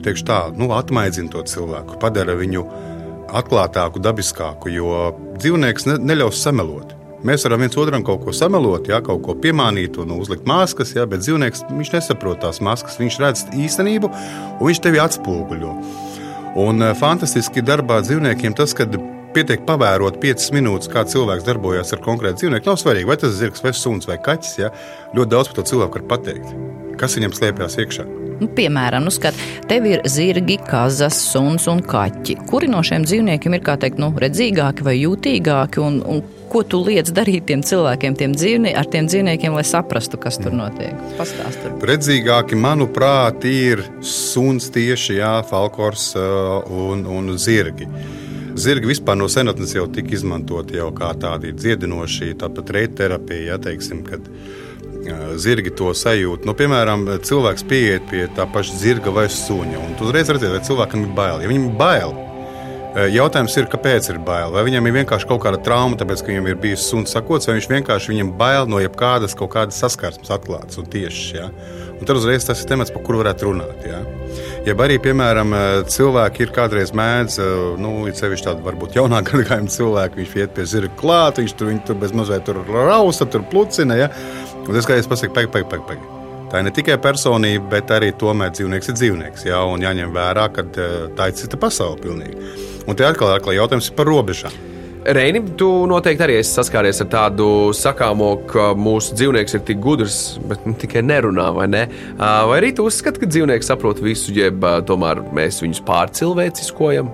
teikšu 0.04 0.28
tā, 0.28 0.40
nu, 0.56 0.70
atmaidzina 0.76 1.32
to 1.32 1.44
cilvēku, 1.48 2.00
padara 2.00 2.38
viņu 2.40 2.64
atklātāku, 3.36 4.00
dabiskāku, 4.04 4.72
jo 4.72 5.10
dzīvnieks 5.40 5.90
ne, 5.90 5.98
neļaus 6.12 6.40
samelot. 6.44 6.96
Mēs 7.24 7.46
varam 7.48 7.62
viens 7.64 7.78
otram 7.80 8.04
kaut 8.04 8.26
ko 8.26 8.34
samelot, 8.36 8.90
jā, 8.92 8.98
kaut 9.04 9.22
ko 9.24 9.36
piemānīt 9.40 9.96
un 10.02 10.12
uzlikt 10.18 10.44
maskas, 10.50 10.92
jā, 10.98 11.06
bet 11.08 11.24
dzīvnieks 11.24 11.64
nesaprot 11.72 12.42
tās 12.44 12.60
maskas. 12.60 13.00
Viņš 13.00 13.20
redz 13.24 13.46
īstenību 13.56 14.10
un 14.12 14.64
viņš 14.68 14.82
tevi 14.84 15.00
atspoguļo. 15.00 15.78
Un 16.60 16.84
eh, 16.84 16.92
fantastiski 17.00 17.64
darbā 17.66 18.02
dzīvniekiem 18.04 18.58
tas, 18.60 18.76
ka 18.76 18.90
pietiek 19.34 19.64
pavērot 19.66 20.20
5 20.22 20.52
minūtes, 20.58 20.92
kā 20.92 21.06
cilvēks 21.10 21.48
darbojas 21.48 21.96
ar 21.96 22.04
konkrētu 22.04 22.44
dzīvnieku. 22.44 22.70
Nav 22.70 22.82
svarīgi, 22.82 23.10
vai 23.10 23.18
tas 23.22 23.32
ir 23.32 23.40
zirgs, 23.40 23.64
vai 23.64 23.74
suns 23.78 24.10
vai 24.10 24.20
kaķis. 24.22 24.60
Ja? 24.60 24.74
Ļoti 25.16 25.34
daudz 25.34 25.50
par 25.50 25.62
to 25.62 25.66
cilvēku 25.72 26.02
var 26.02 26.06
pateikt. 26.18 26.54
Kas 27.00 27.18
viņam 27.18 27.34
slēpjas 27.40 27.80
iekšā? 27.82 28.06
Nu, 28.44 28.50
piemēram, 28.52 29.06
nu, 29.08 29.14
skat, 29.14 29.38
tev 29.70 29.88
ir 29.88 30.04
zirgi, 30.10 30.60
kazas, 30.68 31.18
suns 31.32 31.70
un 31.72 31.80
kaķi. 31.88 32.36
Kuri 32.50 32.68
no 32.68 32.84
šiem 32.86 33.08
dzīvniekiem 33.08 33.56
ir 33.56 33.64
teikt, 33.64 34.02
nu, 34.02 34.12
redzīgāki 34.20 34.86
vai 34.86 34.98
jūtīgāki? 35.00 35.82
Un, 35.82 36.02
un 36.04 36.24
ko 36.54 36.62
tu 36.68 36.80
liec 36.86 37.10
darīt 37.14 37.48
tiem 37.50 37.64
cilvēkiem, 37.66 38.18
tiem 38.20 38.34
dzīvnie, 38.38 38.74
ar 38.78 38.88
tiem 38.90 39.08
dzīvniekiem, 39.10 39.56
lai 39.58 39.66
saprastu, 39.68 40.20
kas 40.22 40.38
tur 40.42 40.54
notiek? 40.56 40.94
Pastāstiet. 41.18 41.82
Redzīgāki, 41.90 42.58
manuprāt, 42.60 43.46
ir 43.50 43.82
suns 44.06 44.70
tieši 44.74 45.18
jā, 45.20 45.34
falkors 45.50 46.12
un, 46.16 47.08
un 47.10 47.34
zirgi. 47.42 47.90
Zirgi 48.54 48.92
vispār 48.92 49.18
no 49.18 49.26
senatnes 49.34 49.74
jau 49.74 49.88
tika 49.90 50.14
izmantoti 50.14 50.78
jau 50.78 50.92
kā 50.94 51.10
tādi 51.18 51.56
dziedinoši, 51.58 52.36
tāpat 52.44 52.70
reiterapija, 52.76 53.56
ja 53.56 53.58
teiksim, 53.62 54.04
kad 54.06 54.30
zirgi 55.42 55.74
to 55.76 55.90
sajūt. 55.98 56.46
Nu, 56.48 56.54
piemēram, 56.58 57.08
cilvēks 57.26 57.66
pieiet 57.68 58.06
pie 58.12 58.28
tā 58.38 58.46
paša 58.54 58.78
zirga 58.84 59.14
vai 59.16 59.26
suņa, 59.32 59.82
un 59.82 59.98
tu 59.98 60.06
uzreiz 60.08 60.30
redzi, 60.30 60.52
vai 60.54 60.62
cilvēkam 60.70 61.08
ir 61.08 61.18
bail. 61.18 61.42
Ja 61.42 61.50
viņam 61.50 61.66
ir 61.72 61.82
bail, 61.82 62.14
jautājums 63.14 63.56
ir, 63.58 63.68
kāpēc 63.72 64.10
ir 64.14 64.20
bail. 64.26 64.52
Vai 64.54 64.66
viņam 64.68 64.88
ir 64.90 64.98
vienkārši 65.00 65.30
kaut 65.30 65.42
kāda 65.46 65.60
trauma, 65.64 65.98
tāpēc, 66.00 66.22
ka 66.22 66.32
viņam 66.32 66.50
ir 66.52 66.60
bijis 66.62 66.86
suns 66.90 67.14
sakots, 67.16 67.50
vai 67.50 67.58
viņš 67.58 67.70
vienkārši 67.72 68.14
viņam 68.14 68.34
bail 68.38 68.70
no 68.70 68.82
jebkādas 68.84 69.36
kaut 69.38 69.54
kādas 69.56 69.80
saskarsmes 69.82 70.32
atklātas 70.34 70.80
un 70.82 70.90
tiešas. 70.94 71.32
Ja? 71.34 71.50
Un 71.98 72.08
tad 72.10 72.20
uzreiz 72.20 72.46
tas 72.46 72.62
ir 72.62 72.70
temats, 72.70 72.94
par 72.94 73.04
kuru 73.06 73.22
varētu 73.24 73.50
runāt. 73.50 73.86
Ja? 73.88 74.02
Ja 74.68 74.78
arī, 74.86 74.98
piemēram, 75.02 75.56
cilvēki 75.90 76.46
ir 76.46 76.56
kādreiz 76.56 76.94
mēdz, 76.96 77.40
nu, 77.82 77.96
ir 78.10 78.18
sevišķi 78.18 78.50
tādi 78.50 78.66
varbūt 78.66 78.98
jaunāki 79.00 79.38
gadījumi 79.42 79.78
cilvēki, 79.78 80.22
viņš 80.22 80.36
iet 80.42 80.58
pie 80.58 80.68
zirga 80.70 80.98
klāt, 81.00 81.42
viņš 81.42 81.56
tur, 81.60 81.72
tur 81.88 82.02
bez 82.02 82.16
mazliet 82.16 82.46
tur 82.50 82.62
rausa, 82.70 83.30
tur 83.30 83.46
plucina. 83.50 84.00
Ja? 84.06 84.12
Un 84.64 84.74
tas, 84.74 84.86
kā 84.90 85.00
es 85.00 85.10
pasaku, 85.10 85.36
pagaidi, 85.36 85.56
pagaidi, 85.56 85.72
pagaidi. 85.74 86.04
Pag. 86.04 86.23
Tā 86.54 86.60
ir 86.62 86.68
ne 86.68 86.72
tikai 86.78 87.00
personība, 87.02 87.64
bet 87.72 87.90
arī 87.96 88.12
tomēr 88.14 88.52
dzīvnieks 88.54 88.92
ir 88.92 88.98
dzīvnieks. 89.00 89.46
Jā, 89.48 89.64
un 89.66 89.82
jāņem 89.82 90.12
vērā, 90.14 90.44
ka 90.54 90.62
tā 90.70 91.32
ir 91.32 91.34
cita 91.40 91.58
pasaule 91.58 91.98
pilnīgi. 91.98 92.38
Un 92.86 93.00
te 93.00 93.08
atkal, 93.08 93.32
atkal 93.34 93.56
jautājums 93.58 93.90
ir 93.90 93.96
par 93.98 94.06
robežām. 94.06 94.60
Reini, 95.18 95.42
tu 95.58 95.68
noteikti 95.90 96.24
arī 96.24 96.36
esi 96.40 96.54
saskāries 96.54 97.02
ar 97.02 97.10
tādu 97.10 97.48
sakāmo, 97.74 98.30
ka 98.48 98.70
mūsu 98.78 99.18
dzīvnieks 99.18 99.58
ir 99.58 99.64
tik 99.66 99.82
gudrs, 99.82 100.20
bet 100.46 100.62
nu, 100.70 100.76
tikai 100.78 101.02
nerunā, 101.04 101.50
vai 101.58 101.66
ne? 101.74 101.82
Vai 102.22 102.62
arī 102.62 102.70
tu 102.78 102.86
uzskati, 102.86 103.24
ka 103.24 103.34
dzīvnieks 103.34 103.74
saprot 103.74 104.00
visu, 104.06 104.30
jeb 104.38 104.62
tomēr 104.86 105.26
mēs 105.34 105.58
viņus 105.66 105.82
pārcilvēciskojam? 105.90 107.10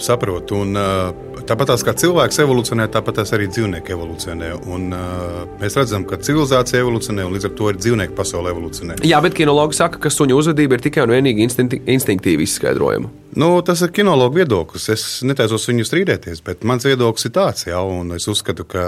Saprotu, 0.00 0.64
un 0.64 0.80
uh, 0.80 1.12
Tāpat 1.50 1.72
kā 1.82 1.92
cilvēks 1.98 2.36
evolūcionē, 2.44 2.84
tāpat 2.94 3.16
arī 3.24 3.48
dzīvnieki 3.50 3.90
evolūcionē. 3.96 4.50
Un, 4.70 4.84
uh, 4.94 5.40
mēs 5.58 5.74
redzam, 5.80 6.04
ka 6.06 6.20
civilizācija 6.22 6.84
evolūcionē, 6.84 7.24
un 7.26 7.34
līdz 7.34 7.48
ar 7.48 7.54
to 7.58 7.70
arī 7.72 7.80
dzīvnieku 7.82 8.14
pasaule 8.14 8.52
evolūcionē. 8.52 9.00
Jā, 9.02 9.18
bet 9.24 9.34
kinologi 9.34 9.74
saka, 9.80 9.98
ka 9.98 10.12
suņu 10.14 10.38
uzvedība 10.38 10.78
ir 10.78 10.84
tikai 10.84 11.02
un 11.08 11.16
vienīgi 11.16 11.42
instinkti, 11.48 11.80
instinktīvi 11.90 12.46
izskaidrojama. 12.46 13.10
Nu, 13.42 13.50
tas 13.66 13.82
ir 13.82 13.90
kinologa 13.96 14.38
viedoklis. 14.38 14.86
Es 14.94 15.06
netaisos 15.26 15.66
viņu 15.72 15.88
strīdēties, 15.90 16.44
bet 16.46 16.62
mans 16.62 16.86
viedoklis 16.86 17.26
ir 17.26 17.34
tāds, 17.34 17.66
jā, 17.66 17.82
un 17.82 18.14
es 18.14 18.30
uzskatu, 18.30 18.68
ka 18.70 18.84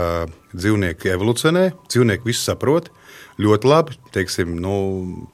dzīvnieki 0.55 1.17
evolūcionē, 1.17 1.67
dzīvnieki 1.91 2.31
visu 2.31 2.47
saprot 2.47 2.93
ļoti 3.41 3.69
labi. 3.69 3.97
Teiksim, 4.13 4.55
nu, 4.61 4.75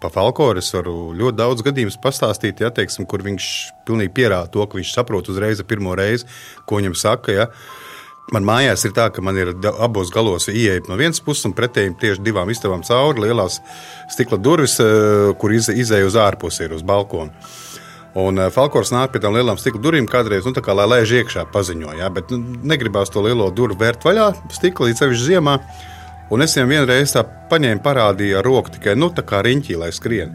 pa 0.03 0.11
Falkoru 0.13 0.63
es 0.63 0.71
varu 0.75 1.13
ļoti 1.19 1.39
daudz 1.39 1.65
gadījumus 1.67 1.99
pastāstīt, 2.03 2.63
ja, 2.63 2.71
teiksim, 2.75 3.09
kur 3.09 3.25
viņš 3.27 3.51
pilnīgi 3.89 4.15
pierāda 4.15 4.51
to, 4.55 4.65
ka 4.67 4.79
viņš 4.79 4.95
saprot 4.95 5.31
uzreiz 5.33 5.63
pirmo 5.67 5.97
reizi, 5.99 6.29
ko 6.69 6.81
viņam 6.81 6.97
saka. 6.99 7.35
Ja. 7.35 7.49
Man 8.35 8.45
mājās 8.45 8.85
ir 8.85 8.93
tā, 8.93 9.07
ka 9.09 9.23
man 9.25 9.39
ir 9.41 9.55
abos 9.81 10.11
galos 10.13 10.51
ieeja 10.53 10.83
no 10.89 10.99
vienas 11.01 11.23
puses, 11.25 11.47
un 11.49 11.55
pretēji 11.57 11.95
tieši 12.03 12.25
divām 12.27 12.51
istabām 12.53 12.85
cauri 12.85 13.25
lielās 13.25 13.57
stikla 14.13 14.37
durvis, 14.37 14.77
eh, 14.85 15.33
kur 15.41 15.55
izēja 15.57 16.05
uz 16.05 16.19
ārpusi, 16.21 16.67
ir 16.67 16.77
uz 16.77 16.85
balkona. 16.85 17.33
Un 18.19 18.39
eh, 18.39 18.51
Falkors 18.53 18.93
nāk 18.93 19.15
pie 19.15 19.23
tām 19.25 19.37
lielām 19.37 19.57
stikla 19.61 19.81
durvīm 19.81 20.09
kādreiz, 20.11 20.45
nu, 20.45 20.53
kā 20.53 20.77
lai 20.77 20.85
laiž 20.93 21.15
iekšā, 21.23 21.47
paziņoja. 21.55 22.03
Ja, 22.03 22.11
bet 22.13 22.29
nu, 22.35 22.43
negribās 22.69 23.13
to 23.15 23.25
lielo 23.25 23.49
durvju 23.49 23.81
vērt 23.81 24.05
vaļā, 24.05 24.35
stikla 24.53 24.91
līdz 24.91 25.05
sevišķi 25.05 25.31
ziemā. 25.33 25.57
Un 26.35 26.45
es 26.45 26.55
viņam 26.57 26.73
vienreiz 26.75 27.15
tā 27.15 27.23
paņēmu, 27.51 27.83
parādīju 27.85 28.39
ar 28.39 28.47
roku 28.47 28.73
tikai 28.75 28.97
nu, 28.99 29.09
tā 29.15 29.25
kā 29.25 29.41
riņķī, 29.47 29.79
lai 29.81 29.89
skrien. 29.97 30.35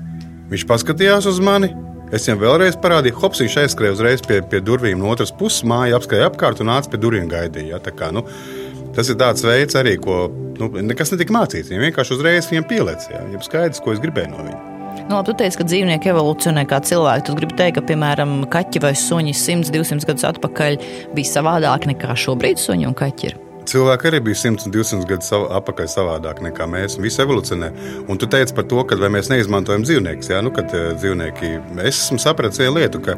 Viņš 0.50 0.66
paskatījās 0.70 1.30
uz 1.30 1.42
mani. 1.44 1.70
Es 2.14 2.28
viņam 2.28 2.42
vēlreiz 2.44 2.76
parādīju, 2.82 3.18
hops, 3.22 3.42
viņš 3.42 3.56
aizskrēja 3.64 3.96
uzreiz 3.96 4.22
pie, 4.26 4.42
pie 4.46 4.60
durvīm 4.62 5.00
no 5.02 5.10
otras 5.10 5.32
puses, 5.34 5.64
māja 5.66 5.98
apskrēja 5.98 6.28
apkārt 6.30 6.62
un 6.62 6.70
nāca 6.70 6.92
pie 6.92 7.00
durvīm 7.02 7.30
gaidīja. 7.32 7.80
Ja, 7.80 7.94
kā, 7.98 8.12
nu, 8.14 8.22
tas 8.94 9.10
ir 9.10 9.18
tāds 9.22 9.46
veids, 9.46 9.78
arī, 9.80 9.96
ko 10.02 10.28
nu, 10.60 10.70
nekas 10.86 11.14
netika 11.14 11.34
mācīts. 11.34 11.72
Viņam 11.74 11.88
vienkārši 11.88 12.14
uzreiz 12.18 12.52
viņam 12.52 12.70
pielēc, 12.70 13.10
ja, 13.14 13.24
ja 13.34 13.42
skaidrs, 13.46 13.82
ko 13.82 13.96
es 13.96 14.02
gribēju 14.04 14.34
no 14.34 14.46
viņa. 14.46 14.62
Nu, 15.04 15.18
labi, 15.18 15.32
tu 15.32 15.38
teici, 15.42 15.58
ka 15.60 15.66
dzīvnieki 15.68 16.12
evolūcionē 16.14 16.68
kā 16.70 16.80
cilvēki. 16.86 17.26
Tu 17.28 17.38
gribi 17.40 17.58
teikt, 17.60 17.80
ka, 17.80 17.86
piemēram, 17.90 18.44
kaķi 18.54 18.84
vai 18.84 18.94
suņi 18.98 19.34
100, 19.36 19.74
200 19.74 20.10
gadus 20.10 20.28
atpakaļ 20.30 20.78
bija 21.18 21.32
savādāki 21.34 21.92
nekā 21.96 22.14
šobrīd 22.26 22.62
suņi 22.62 22.88
un 22.92 22.96
kaķi 22.98 23.32
ir. 23.32 23.43
Cilvēki 23.70 24.10
arī 24.10 24.20
bija 24.28 24.40
100 24.42 24.68
un 24.68 24.74
200 24.74 25.08
gadus 25.08 25.32
atpakaļ 25.34 25.88
savādāk 25.92 26.42
nekā 26.44 26.68
mēs. 26.70 26.98
Visi 27.02 27.22
evolūcionē. 27.24 27.70
Un 28.12 28.20
tu 28.20 28.28
teici 28.30 28.56
par 28.56 28.68
to, 28.70 28.82
ka 28.88 28.98
mēs 29.00 29.32
neizmantojam 29.32 29.86
dzīvniekus. 29.88 30.32
Ja? 30.34 30.42
Nu, 30.44 30.52
kad, 30.56 30.74
uh, 30.76 30.92
dzīvnieki, 31.00 31.52
es 31.86 32.06
esmu 32.06 32.20
sapratis 32.22 32.60
vienu 32.60 32.76
lietu, 32.82 33.00
ka 33.04 33.16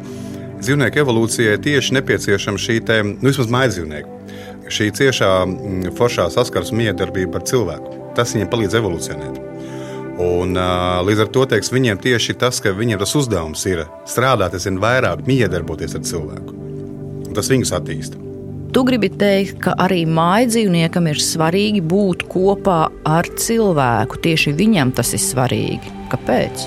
dzīvnieku 0.62 1.02
evolūcijai 1.02 1.58
tieši 1.66 1.98
nepieciešama 1.98 2.62
šī 2.62 2.78
te, 2.86 3.02
nu, 3.08 3.25
vismaz 3.25 3.50
mājdzīvnieku. 3.56 4.12
Šī 4.75 4.90
ciešā 4.98 5.32
mm, 5.46 5.96
foršā 5.98 6.28
saskarsme 6.34 6.86
miedarbība 6.86 7.42
ar 7.42 7.48
cilvēku. 7.50 7.98
Tas 8.18 8.34
viņiem 8.36 8.52
palīdz 8.52 8.78
evolūcionēt. 8.82 9.42
Un, 10.16 10.54
uh, 10.56 11.02
līdz 11.06 11.25
ar 11.25 11.32
to 11.36 11.48
teiks, 11.52 11.74
viņiem 11.74 12.00
tieši 12.06 12.38
tas, 12.40 12.62
ka 12.64 12.72
viņiem 12.75 13.02
tas 13.02 13.18
uzdevums 13.20 13.66
ir 13.68 13.84
strādāt, 14.08 14.56
es 14.56 14.70
zinu, 14.70 14.80
vairāk 14.84 15.25
miedarboties 15.28 15.98
ar 15.98 16.06
cilvēku. 16.08 16.62
Tas 17.36 17.52
viņus 17.52 17.74
attīstīja. 17.75 18.25
Tu 18.75 18.82
gribi 18.84 19.08
teikt, 19.08 19.62
ka 19.63 19.72
arī 19.79 20.01
mājdzīvniekam 20.03 21.05
ir 21.08 21.20
svarīgi 21.24 21.79
būt 21.79 22.25
kopā 22.27 22.89
ar 23.08 23.29
cilvēku. 23.39 24.17
Tieši 24.20 24.51
viņam 24.58 24.91
tas 24.98 25.13
ir 25.15 25.22
svarīgi. 25.24 25.94
Kāpēc? 26.12 26.65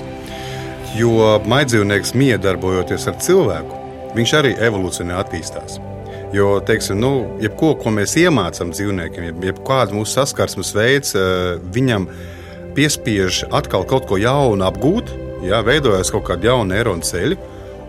Jo 0.97 1.35
mājdzīvnieks 1.45 2.15
miedarbojoties 2.17 3.05
ar 3.11 3.19
cilvēku, 3.21 3.77
viņš 4.17 4.33
arī 4.39 4.55
evolūcionē 4.57 5.19
attīstās. 5.19 5.77
Jo, 6.33 6.55
teiksim, 6.65 6.97
nu, 6.97 7.11
jebko, 7.45 7.75
ko 7.77 7.93
mēs 7.93 8.17
iemācām 8.23 8.73
dzīvniekiem, 8.73 9.29
jeb, 9.29 9.45
jebkāds 9.51 9.93
mūsu 9.93 10.17
saskarsmes 10.17 10.73
veids, 10.73 11.13
eh, 11.13 11.61
viņam 11.77 12.09
piespiež 12.73 13.43
atkal 13.53 13.85
kaut 13.85 14.09
ko 14.09 14.17
jaunu 14.17 14.65
apgūt, 14.65 15.13
jā, 15.45 15.61
veidojas 15.61 16.09
kaut 16.09 16.25
kāda 16.25 16.55
jauna 16.55 16.73
neironu 16.73 17.05
ceļa, 17.05 17.37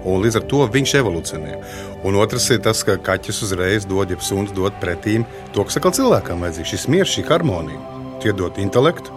un 0.04 0.24
līdz 0.24 0.40
ar 0.40 0.46
to 0.50 0.64
viņš 0.72 0.94
evolūcionē. 1.00 1.56
Un 2.08 2.18
otrs 2.20 2.48
ir 2.54 2.62
tas, 2.64 2.82
ka 2.86 2.96
kaķis 2.96 3.42
uzreiz 3.46 3.86
dod, 3.88 4.10
ja 4.10 4.18
suns 4.24 4.52
dod 4.56 4.76
pretīm 4.82 5.26
to, 5.54 5.64
kas 5.64 5.80
atkal 5.80 5.94
cilvēkam 5.96 6.44
vajadzīgs. 6.44 6.74
Šis 6.74 6.86
miers, 6.92 7.12
šī 7.12 7.26
harmonija, 7.28 7.80
tie 8.22 8.32
dod 8.36 8.60
intelektu, 8.62 9.12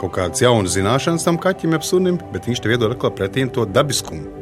kaut 0.00 0.14
kādas 0.16 0.42
jaunas 0.42 0.76
zināšanas 0.76 1.26
tam 1.26 1.40
kaķim, 1.40 1.74
jeb 1.76 1.86
sunim, 1.86 2.20
bet 2.32 2.46
viņš 2.48 2.62
tev 2.62 2.76
iedod 2.76 2.94
atkal 2.94 3.12
pretīm 3.16 3.50
to 3.52 3.66
dabiskumu. 3.68 4.38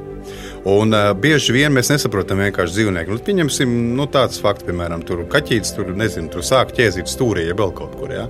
Un 0.68 0.92
uh, 0.92 1.12
bieži 1.16 1.54
vien 1.54 1.72
mēs 1.72 1.88
nesaprotam 1.92 2.42
vienkārši 2.42 2.74
dzīvnieku. 2.74 3.14
Nu, 3.14 3.22
pieņemsim 3.24 3.74
nu, 3.96 4.08
tāds 4.12 4.40
fakts, 4.42 4.66
piemēram, 4.66 5.04
tur 5.06 5.22
kaķītis 5.30 5.74
tur, 5.76 5.92
nezinu, 5.96 6.28
tur 6.32 6.44
sāk 6.44 6.74
ķēzīt 6.76 7.08
stūrī, 7.08 7.46
ja 7.48 7.56
vēl 7.56 7.72
kaut 7.78 7.94
kur. 7.96 8.12
Ja? 8.12 8.26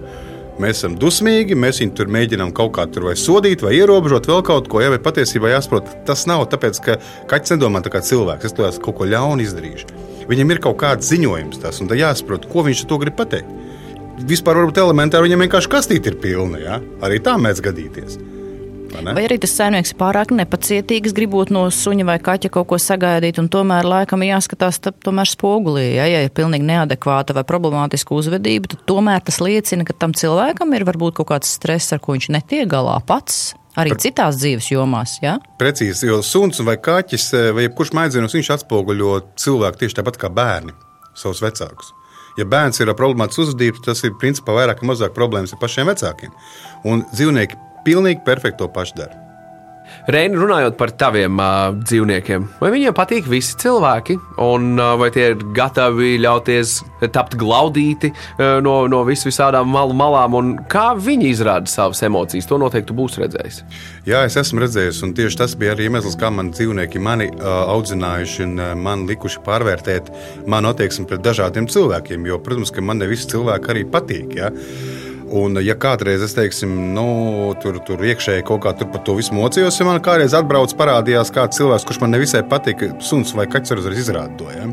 Mēs 0.58 0.80
esam 0.80 0.96
dusmīgi, 0.98 1.54
mēs 1.54 1.78
viņu 1.78 1.92
tur 1.94 2.08
mēģinām 2.10 2.50
kaut 2.56 2.72
kā 2.74 2.88
tur 2.90 3.04
vai 3.06 3.14
sodīt, 3.18 3.62
vai 3.62 3.76
ierobežot 3.76 4.26
vēl 4.26 4.40
kaut 4.46 4.66
ko. 4.70 4.80
Ja, 4.82 4.90
bet 4.90 5.04
patiesībā 5.04 5.52
jāsaprot, 5.52 5.92
tas 6.08 6.24
nav 6.26 6.48
tāpēc, 6.50 6.80
ka 6.82 6.96
kaķis 7.30 7.54
nedomā 7.54 7.84
tā 7.84 7.92
kā 7.94 8.02
cilvēks. 8.02 8.48
Es 8.48 8.56
to 8.56 8.66
esmu 8.66 8.88
kaut 8.88 8.98
ko 8.98 9.06
ļaunu 9.06 9.46
izdarījis. 9.46 9.86
Viņam 10.28 10.50
ir 10.50 10.62
kaut 10.64 10.80
kāds 10.82 11.12
ziņojums, 11.12 11.62
tas, 11.62 11.78
un 11.78 11.90
tad 11.90 12.02
jāsaprot, 12.02 12.48
ko 12.50 12.66
viņš 12.66 12.82
to 12.90 12.98
grib 13.04 13.14
pateikt. 13.20 13.54
Vispār 14.26 14.58
varbūt 14.58 14.82
elementāri 14.82 15.28
viņam 15.28 15.46
vienkārši 15.46 15.70
kastīte 15.70 16.10
ir 16.10 16.18
pilna. 16.18 16.58
Ja? 16.58 16.80
Arī 17.06 17.22
tā 17.22 17.36
mēdz 17.38 17.62
gadīties. 17.62 18.18
Vai 18.88 19.24
arī 19.26 19.36
tas 19.40 19.52
saimnieks 19.56 19.92
ir 19.92 19.98
pārāk 20.00 20.32
nepacietīgs, 20.34 21.14
gribot 21.16 21.52
no 21.54 21.66
suņa 21.72 22.06
vai 22.08 22.16
kaķa 22.22 22.50
kaut 22.54 22.68
ko 22.70 22.78
sagaidīt, 22.82 23.40
un 23.42 23.50
tomēr 23.52 23.86
laikam 23.88 24.24
jāskatās 24.24 24.80
tomēr 25.04 25.30
spogulī. 25.30 25.86
Ja, 25.98 26.08
ja 26.08 26.24
ir 26.24 26.32
pilnīgi 26.34 26.66
neadekvāta 26.68 27.36
vai 27.36 27.44
problemātiska 27.48 28.16
uzvedība, 28.16 28.72
tad 28.72 28.84
tomēr 28.88 29.22
tas 29.24 29.40
liecina, 29.44 29.86
ka 29.88 29.96
tam 29.96 30.16
cilvēkam 30.16 30.74
ir 30.76 30.86
varbūt 30.88 31.20
kaut 31.20 31.30
kāds 31.34 31.52
stress, 31.58 31.92
ar 31.94 32.02
ko 32.02 32.16
viņš 32.16 32.30
netiek 32.38 32.68
galā 32.70 32.98
pats. 33.06 33.52
Arī 33.78 33.92
citās 34.00 34.40
dzīves 34.40 34.72
jomās. 34.72 35.18
Ja? 35.22 35.36
Precīzi, 35.60 36.08
jo 36.08 36.18
suns 36.26 36.58
vai 36.66 36.74
kaķis 36.82 37.28
vai 37.54 37.68
jebkurš 37.68 37.94
maidzīnos, 37.94 38.34
viņš 38.34 38.50
atspoguļo 38.56 39.12
cilvēku 39.38 39.84
tieši 39.84 40.00
tāpat 40.00 40.18
kā 40.18 40.32
bērni, 40.34 40.74
savus 41.14 41.44
vecākus. 41.44 41.92
Ja 42.38 42.46
bērns 42.46 42.78
ir 42.78 42.90
ar 42.90 42.98
problemātisku 42.98 43.46
uzvedību, 43.46 43.82
tas 43.86 44.02
ir 44.06 44.18
principā 44.18 44.54
vairāk 44.54 44.82
vai 44.82 44.92
mazāk 44.92 45.14
problēmas 45.14 45.54
ar 45.54 45.62
pašiem 45.62 45.88
vecākiem. 45.90 46.34
Un 46.86 47.02
dzīvnieki 47.10 47.58
pilnīgi 47.88 48.22
perfekti 48.28 48.62
to 48.62 48.70
pašu 48.76 49.00
dara. 49.00 49.24
Reini, 50.08 50.38
runājot 50.40 50.76
par 50.78 50.92
taviem 50.96 51.36
uh, 51.36 51.74
dzīvniekiem, 51.76 52.44
vai 52.62 52.70
viņiem 52.72 52.94
patīk 52.96 53.26
visi 53.28 53.56
cilvēki, 53.60 54.16
un 54.40 54.78
uh, 54.78 54.94
vai 55.00 55.10
tie 55.12 55.30
ir 55.34 55.42
gatavi 55.56 56.14
ļauties 56.22 56.78
tapt 57.12 57.36
glaudīti 57.40 58.10
uh, 58.12 58.58
no, 58.64 58.78
no 58.88 59.02
vis 59.08 59.26
visādām 59.28 59.68
malu 59.72 59.96
malām, 59.96 60.36
un 60.38 60.54
kā 60.70 60.90
viņi 60.96 61.28
izrāda 61.32 61.68
savas 61.68 62.00
emocijas? 62.06 62.48
To 62.48 62.56
noteikti 62.60 62.96
būs 62.96 63.18
redzējis. 63.20 63.60
Jā, 64.08 64.22
es 64.28 64.38
esmu 64.40 64.64
redzējis, 64.64 65.02
un 65.04 65.12
tieši 65.18 65.42
tas 65.42 65.56
bija 65.60 65.74
arī 65.76 65.90
iemesls, 65.90 66.16
kā 66.20 66.32
man 66.32 66.54
dzīvnieki 66.54 67.02
mani 67.04 67.28
uh, 67.34 67.50
audzinājuši 67.74 68.46
un 68.46 68.56
uh, 68.62 68.72
man 68.80 69.04
likuši 69.10 69.44
pārvērtēt 69.44 70.08
manu 70.48 70.72
attieksmi 70.72 71.04
pret 71.10 71.24
dažādiem 71.24 71.68
cilvēkiem. 71.68 72.24
Jo, 72.28 72.40
protams, 72.44 72.72
ka 72.72 72.84
man 72.84 73.02
ne 73.02 73.10
visi 73.12 73.28
cilvēki 73.34 73.74
arī 73.74 73.84
patīk. 73.92 74.40
Ja? 74.40 74.52
Un, 75.28 75.58
ja 75.60 75.74
kādreiz 75.76 76.22
es 76.24 76.32
teiksim, 76.36 76.70
nu, 76.96 77.08
tur, 77.62 77.80
tur 77.84 78.00
iekšēji 78.04 78.46
kaut 78.48 78.62
kā 78.64 78.72
par 78.80 79.02
to 79.04 79.18
visu 79.18 79.36
mocījos, 79.36 79.76
ja 79.76 79.86
man 79.88 80.00
kādreiz 80.04 80.36
atbrauc, 80.36 80.72
parādījās 80.78 81.32
kāds 81.34 81.60
cilvēks, 81.60 81.84
kurš 81.88 82.00
man 82.04 82.14
nevisai 82.16 82.44
patīk, 82.48 82.86
suns 83.04 83.34
vai 83.36 83.48
kaķis 83.50 83.76
arī 83.76 83.96
izrāda 84.00 84.36
to. 84.40 84.48
Ja? 84.54 84.68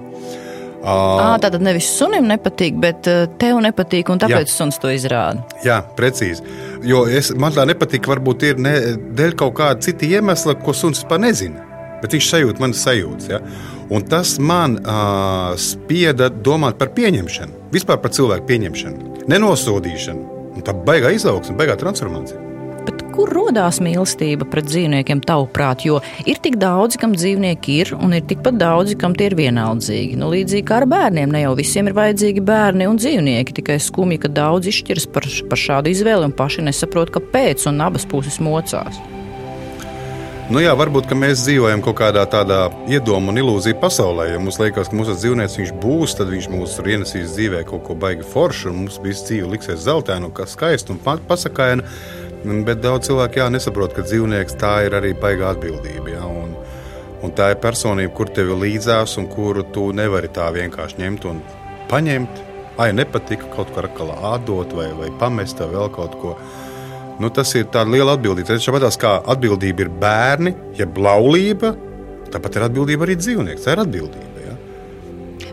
À, 0.86 1.36
tā 1.42 1.50
tad 1.50 1.64
nevis 1.66 1.88
sunim 1.98 2.28
nepatīk, 2.30 2.76
bet 2.78 3.08
tev 3.42 3.60
nepatīk, 3.66 4.12
un 4.14 4.22
tāpēc 4.22 4.46
jā. 4.46 4.54
suns 4.54 4.78
to 4.82 4.92
izrāda. 4.94 5.42
Jā, 5.66 5.80
precīzi. 5.98 6.46
Jo 6.86 7.04
es, 7.10 7.32
man 7.34 7.56
tā 7.56 7.66
nepatīk, 7.66 8.06
varbūt 8.12 8.46
ir 8.52 8.62
ne, 8.62 8.76
dēļ 9.18 9.34
kaut 9.40 9.58
kāda 9.58 9.82
cita 9.82 10.06
iemesla, 10.06 10.56
ko 10.62 10.76
suns 10.78 11.02
vispār 11.02 11.24
nezina. 11.26 11.66
Bet 12.04 12.14
viņš 12.14 12.30
sajūt 12.30 12.62
manas 12.62 12.84
sajūtas. 12.86 13.32
Ja? 13.32 13.42
Un 13.90 14.06
tas 14.10 14.36
man 14.38 14.78
uh, 14.84 15.56
spieda 15.58 16.30
domāt 16.30 16.78
par 16.78 16.94
pieņemšanu, 16.94 17.66
vispār 17.74 18.00
par 18.04 18.14
cilvēku 18.14 18.46
pieņemšanu, 18.54 19.26
nenosodīšanu. 19.32 20.35
Tā 20.66 20.74
baigā 20.74 21.14
izaugsme, 21.14 21.58
baigā 21.60 21.78
transformācija. 21.78 22.42
Bet 22.86 23.02
kur 23.16 23.32
radās 23.34 23.80
mīlestība 23.82 24.46
pret 24.50 24.68
dzīvniekiem, 24.70 25.24
tavuprāt? 25.26 25.86
Jo 25.88 26.00
ir 26.30 26.38
tik 26.42 26.60
daudzi, 26.62 27.00
kam 27.02 27.16
dzīvnieki 27.18 27.78
ir, 27.82 27.94
un 27.98 28.14
ir 28.18 28.26
tikpat 28.30 28.60
daudzi, 28.62 28.98
kam 29.02 29.16
tie 29.18 29.32
ir 29.32 29.38
vienaldzīgi. 29.40 30.20
Nu, 30.22 30.30
līdzīgi 30.34 30.68
kā 30.70 30.82
ar 30.84 30.88
bērniem, 30.92 31.34
ne 31.34 31.46
jau 31.46 31.56
visiem 31.58 31.90
ir 31.90 31.98
vajadzīgi 31.98 32.46
bērni 32.46 32.90
un 32.90 33.02
dzīvnieki. 33.02 33.58
Tikai 33.62 33.80
skumji, 33.82 34.22
ka 34.26 34.34
daudzi 34.42 34.74
izšķiras 34.74 35.10
par, 35.14 35.30
par 35.50 35.64
šādu 35.66 35.94
izvēli 35.94 36.30
un 36.30 36.38
paši 36.38 36.70
nesaprot, 36.70 37.14
kāpēc, 37.16 37.66
un 37.72 37.86
abas 37.86 38.06
puses 38.10 38.42
mocās. 38.44 39.02
Nu 40.46 40.62
jā, 40.62 40.76
varbūt 40.78 41.10
mēs 41.18 41.42
dzīvojam 41.42 41.82
kaut 41.82 41.96
kādā 41.98 42.22
tādā 42.30 42.68
iedomā 42.86 43.32
un 43.32 43.40
ilūzija 43.42 43.80
pasaulē. 43.82 44.28
Ja 44.30 44.38
mums 44.38 44.60
liekas, 44.62 44.92
ka 44.92 44.98
mūsu 45.00 45.16
dzīvnieks 45.18 45.72
būs, 45.82 46.14
tad 46.20 46.30
viņš 46.30 46.48
mums 46.54 46.76
ienesīs 46.78 47.32
dzīvē 47.34 47.64
kaut 47.66 47.82
ko 47.88 47.96
baigi 47.98 48.22
foršu, 48.30 48.70
un 48.70 48.84
mums 48.84 49.00
viss 49.02 49.26
dzīve 49.26 49.50
liksies 49.56 49.82
zeltaina, 49.88 50.30
un 50.30 50.52
skaista 50.52 50.94
un 50.94 51.00
pasakaina. 51.02 51.82
Bet 52.46 52.84
daudz 52.84 53.10
cilvēku 53.10 53.42
jā, 53.42 53.48
nesaprot, 53.50 53.96
ka 53.98 54.06
dzīvnieks 54.06 54.60
tā 54.62 54.76
ir 54.86 54.94
arī 54.94 55.16
baigā 55.18 55.50
atbildība. 55.56 56.14
Jā, 56.14 56.30
un, 56.30 56.54
un 57.26 57.34
tā 57.34 57.50
ir 57.56 57.58
personība, 57.66 58.14
kur 58.14 58.30
tev 58.30 58.54
ir 58.54 58.62
līdzās 58.68 59.18
un 59.18 59.26
kuru 59.34 59.66
tu 59.74 59.88
nevari 59.98 60.30
tā 60.30 60.52
vienkārši 60.54 61.02
ņemt 61.02 61.26
un 61.32 61.42
paņemt, 61.90 62.46
ai, 62.78 62.92
nepatika 62.94 63.50
kaut 63.58 63.74
atkal 63.82 64.14
atdot 64.36 64.78
vai, 64.78 64.92
vai 64.94 65.10
pamest 65.18 65.66
vai 65.66 65.74
vēl 65.74 65.90
kaut 65.98 66.22
ko. 66.22 66.38
Nu, 67.22 67.32
tas 67.32 67.54
ir 67.56 67.70
tāds 67.72 67.92
liela 67.94 68.18
atbildība. 68.18 68.50
Tas 68.52 68.66
tāpat 68.68 69.00
kā 69.00 69.16
atbildība 69.32 69.86
ir 69.86 69.92
bērni, 70.02 70.56
ja 70.80 70.88
blaulība, 70.88 71.74
tāpat 72.34 72.58
ir 72.58 72.68
atbildība 72.68 73.08
arī 73.08 73.16
dzīvnieks. 73.22 73.64
Tā 73.64 73.76
ir 73.76 73.84
atbildība. 73.86 74.44
Ja? 74.44 74.56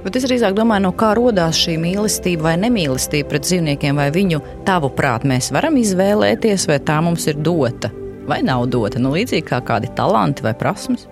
Bet 0.02 0.18
es 0.18 0.26
drīzāk 0.26 0.56
domāju, 0.58 0.88
no 0.88 0.92
kā 0.98 1.12
radās 1.18 1.60
šī 1.62 1.76
mīlestība 1.82 2.50
vai 2.50 2.58
nemīlestība 2.64 3.30
pret 3.30 3.46
dzīvniekiem, 3.46 3.98
vai 4.02 4.10
viņu 4.14 4.42
tavuprāt 4.66 5.26
mēs 5.28 5.52
varam 5.54 5.78
izvēlēties, 5.78 6.66
vai 6.70 6.82
tā 6.82 6.98
mums 7.04 7.28
ir 7.30 7.38
dota 7.38 7.92
vai 8.26 8.42
nav 8.42 8.66
dota. 8.70 9.00
Nu, 9.02 9.12
līdzīgi 9.14 9.46
kā 9.48 9.62
kādi 9.66 9.90
talanti 9.96 10.44
vai 10.46 10.54
prasmes. 10.58 11.06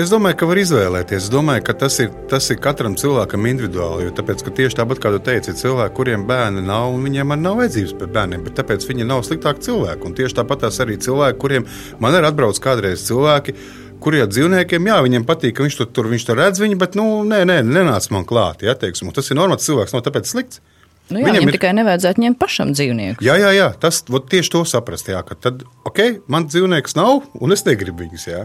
Es 0.00 0.10
domāju, 0.12 0.38
ka 0.40 0.48
var 0.50 0.60
izvēlēties. 0.60 1.26
Es 1.26 1.32
domāju, 1.32 1.64
ka 1.66 1.74
tas 1.82 1.98
ir, 2.02 2.08
tas 2.30 2.46
ir 2.52 2.60
katram 2.62 2.96
cilvēkam 3.00 3.48
individuāli. 3.50 4.06
Jo 4.06 4.14
tāpēc, 4.16 4.44
ka 4.46 4.54
tieši 4.60 4.78
tāpat 4.80 5.02
kā 5.02 5.12
jūs 5.14 5.24
teicāt, 5.26 5.50
ir 5.52 5.58
cilvēki, 5.60 5.96
kuriem 5.98 6.24
bērni 6.28 6.64
nav, 6.66 6.94
un 6.94 7.04
viņiem 7.06 7.34
nav 7.40 7.60
vajadzības 7.60 7.94
pēc 8.00 8.14
bērniem, 8.16 8.46
bet 8.46 8.58
tāpēc 8.60 8.88
viņi 8.88 9.08
nav 9.10 9.22
sliktāki 9.26 9.66
cilvēki. 9.68 10.06
Un 10.08 10.16
tieši 10.18 10.38
tāpat 10.40 10.66
arī 10.70 10.98
cilvēki, 11.06 11.40
kuriem 11.42 11.68
man 12.02 12.16
ir 12.16 12.28
atbraucis 12.30 12.64
kādreiz 12.64 13.06
cilvēki. 13.08 13.56
Kuriem 14.00 14.30
dzīvniekiem, 14.32 14.86
jā, 14.88 14.96
viņiem 15.04 15.24
patīk, 15.28 15.58
ka 15.58 15.64
viņš 15.66 15.74
to 15.76 15.84
tur, 15.92 16.06
viņš 16.08 16.22
to 16.24 16.36
redz, 16.38 16.60
viņi, 16.62 16.78
bet, 16.80 16.94
nu, 16.96 17.20
nē, 17.28 17.42
nē, 17.44 17.58
nenāc 17.68 18.06
man 18.14 18.24
klāt. 18.24 18.62
Ja, 18.64 18.72
teiksim, 18.72 19.10
tas 19.12 19.28
ir 19.28 19.36
normāls 19.36 19.66
cilvēks, 19.66 19.92
nav 19.92 20.06
tāpēc 20.06 20.30
slikts. 20.30 20.62
Nu 21.10 21.20
jā, 21.20 21.26
viņam 21.26 21.48
ir... 21.50 21.56
tikai 21.58 21.72
nevajadzētu 21.74 22.22
ņemt 22.22 22.38
pašam 22.40 22.72
dzīvnieku. 22.72 23.24
Jā, 23.26 23.34
jā, 23.40 23.50
jā 23.56 23.68
tas 23.82 24.00
tieši 24.06 24.52
to 24.54 24.62
saprast. 24.68 25.10
Jā, 25.10 25.20
tad, 25.42 25.64
ok, 25.88 26.22
man 26.30 26.46
dzīvnieks 26.48 26.94
nav, 26.98 27.26
un 27.42 27.54
es 27.56 27.66
negribu 27.66 28.06
viņus. 28.06 28.26
Jā. 28.30 28.44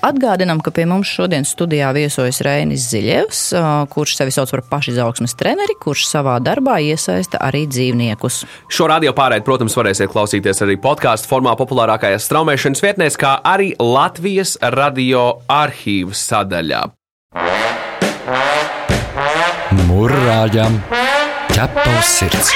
Atgādinām, 0.00 0.62
ka 0.64 0.72
pie 0.72 0.86
mums 0.88 1.10
šodien 1.12 1.44
studijā 1.44 1.90
viesojas 1.96 2.40
Reinis 2.44 2.86
Ziļevs, 2.88 3.40
kurš 3.92 4.14
sevi 4.16 4.32
sauc 4.34 4.52
par 4.54 4.62
pašizaugsmes 4.70 5.36
treneri, 5.36 5.76
kurš 5.80 6.06
savā 6.08 6.38
darbā 6.40 6.78
iesaista 6.84 7.40
arī 7.44 7.66
dzīvniekus. 7.68 8.42
Šo 8.72 8.88
radio 8.90 9.12
pārēdi, 9.16 9.44
protams, 9.44 9.76
varēsiet 9.76 10.12
klausīties 10.12 10.64
arī 10.64 10.78
podkāstu 10.80 11.28
formā 11.30 11.52
populārākajās 11.60 12.30
straumēšanas 12.30 12.84
vietnēs, 12.86 13.20
kā 13.20 13.36
arī 13.44 13.74
Latvijas 13.76 14.56
radio 14.76 15.26
arhīvas 15.52 16.24
sadaļā. 16.32 16.86
Murrājam! 19.86 20.80
ķepa 21.60 21.82
uz 21.98 22.08
sirds. 22.08 22.52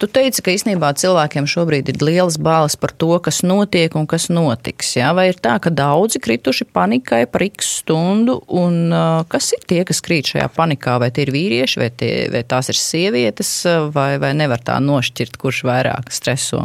Tu 0.00 0.08
teici, 0.08 0.40
ka 0.40 0.52
īstenībā 0.54 0.94
cilvēkiem 0.96 1.44
šobrīd 1.44 1.90
ir 1.92 1.98
lielas 2.00 2.38
bāles 2.40 2.72
par 2.80 2.94
to, 2.96 3.10
kas 3.20 3.42
notiek 3.44 3.92
un 4.00 4.06
kas 4.08 4.30
notiks. 4.32 4.94
Jā? 4.96 5.10
Vai 5.12 5.26
ir 5.28 5.36
tā, 5.36 5.58
ka 5.60 5.68
daudzi 5.68 6.22
krituši 6.24 6.64
panikai 6.72 7.26
par 7.28 7.44
x 7.44 7.68
stundu, 7.82 8.38
un 8.48 8.94
uh, 8.96 9.26
kas 9.28 9.50
ir 9.52 9.66
tie, 9.68 9.82
kas 9.84 10.00
krīt 10.00 10.30
šajā 10.32 10.46
panikā? 10.56 10.94
Vai 11.02 11.10
tie 11.12 11.26
ir 11.26 11.34
vīrieši, 11.34 11.82
vai, 11.82 11.88
tie, 11.92 12.12
vai 12.32 12.40
tās 12.48 12.72
ir 12.72 12.80
sievietes, 12.80 13.50
vai, 13.92 14.14
vai 14.22 14.30
nevar 14.38 14.64
tā 14.64 14.78
nošķirt, 14.80 15.36
kurš 15.42 15.66
vairāk 15.68 16.08
streso? 16.16 16.62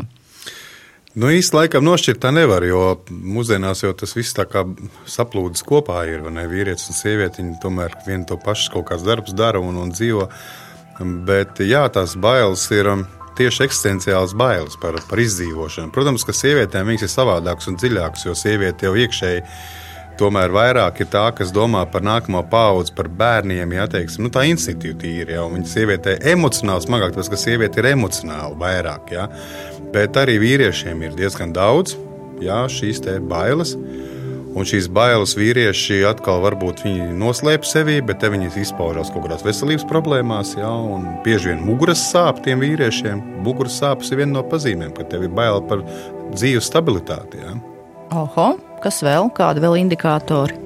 Nu, 1.20 1.28
īsti 1.32 1.60
laikam 1.60 1.84
nošķirt 1.84 2.24
tā 2.24 2.32
nevar, 2.36 2.64
jo 2.64 3.02
mūsdienās 3.12 3.84
jau 3.84 3.92
tas 4.00 4.16
viss 4.16 4.36
tā 4.36 4.48
kā 4.48 4.64
saplūdes 5.12 5.68
kopā 5.68 6.06
ir. 6.08 6.24
Ne? 6.32 6.48
Vīrietis 6.48 6.88
un 6.88 7.00
sieviete 7.02 7.44
viņi 7.44 7.60
tomēr 7.64 8.00
vienu 8.08 8.32
to 8.32 8.40
pašu 8.40 8.78
kaut 8.78 8.88
kāds 8.94 9.04
darbs 9.04 9.36
dara 9.36 9.60
un, 9.60 9.76
un 9.84 9.92
dzīvo. 9.92 10.30
Bet 11.28 11.60
jā, 11.60 11.84
tās 11.92 12.16
bailes 12.16 12.64
ir 12.72 12.94
um, 12.96 13.08
tieši 13.38 13.66
eksistenciāls 13.68 14.36
bailes 14.38 14.78
par, 14.82 14.98
par 15.10 15.22
izdzīvošanu. 15.22 15.94
Protams, 15.96 16.26
ka 16.28 16.36
sievietēm 16.36 16.92
viņas 16.92 17.08
ir 17.08 17.12
savādākas 17.14 17.72
un 17.72 17.80
dziļākas, 17.82 18.28
jo 18.28 18.36
sieviete 18.38 18.88
jau 18.88 18.96
iekšēji 19.06 19.44
tomēr 20.20 20.54
vairāk 20.56 21.02
ir 21.04 21.10
tā, 21.12 21.26
kas 21.36 21.52
domā 21.56 21.84
par 21.92 22.04
nākamo 22.06 22.42
paudzi, 22.52 22.94
par 22.96 23.10
bērniem. 23.12 23.76
Jā, 23.76 23.88
teiksim, 23.92 24.26
nu, 24.26 24.32
tā 24.34 24.46
instinktīvi 24.50 25.14
ir 25.26 25.34
jau. 25.36 25.50
Viņa 25.54 25.72
sieviete 25.72 26.16
ir 26.16 26.34
emocionāli 26.36 26.88
smagāk, 26.88 27.16
tāpēc 27.16 27.32
ka 27.34 27.42
sieviete 27.42 27.82
ir 27.82 27.92
emocionāli 27.92 28.60
vairāk. 28.62 29.14
Jā. 29.16 29.28
Bet 29.96 30.18
arī 30.20 30.40
vīriešiem 30.42 31.04
ir 31.06 31.16
diezgan 31.20 31.54
daudz 31.56 31.98
jā, 32.44 32.64
šīs 32.72 33.04
bailes. 33.28 33.76
Un 34.56 34.64
šīs 34.64 34.86
bailes 34.88 35.34
vīrieši 35.36 36.06
atkal 36.08 36.40
varbūt 36.46 36.86
viņi 36.86 37.10
noslēp 37.20 37.68
sevi, 37.68 37.98
bet 38.00 38.22
te 38.24 38.30
viņi 38.32 38.54
izpaužās 38.64 39.12
kaut 39.12 39.26
kādās 39.26 39.44
veselības 39.44 39.84
problēmās. 39.90 40.54
Ja, 40.56 40.72
bieži 41.28 41.52
vien 41.52 41.64
muguras 41.68 42.06
sāp 42.14 42.40
tiem 42.46 42.64
vīriešiem. 42.64 43.20
Muguras 43.44 43.82
sāpes 43.82 44.14
ir 44.14 44.24
viena 44.24 44.38
no 44.38 44.46
pazīmēm, 44.48 44.96
ka 44.96 45.08
tev 45.12 45.28
ir 45.28 45.36
bail 45.36 45.60
par 45.68 45.84
dzīves 46.32 46.72
stabilitāti. 46.72 47.44
Ja. 47.44 47.58
Oho, 48.16 48.54
kas 48.84 49.04
vēl? 49.04 49.28
Kādi 49.36 49.64
vēl 49.66 49.82
indikātori? 49.84 50.65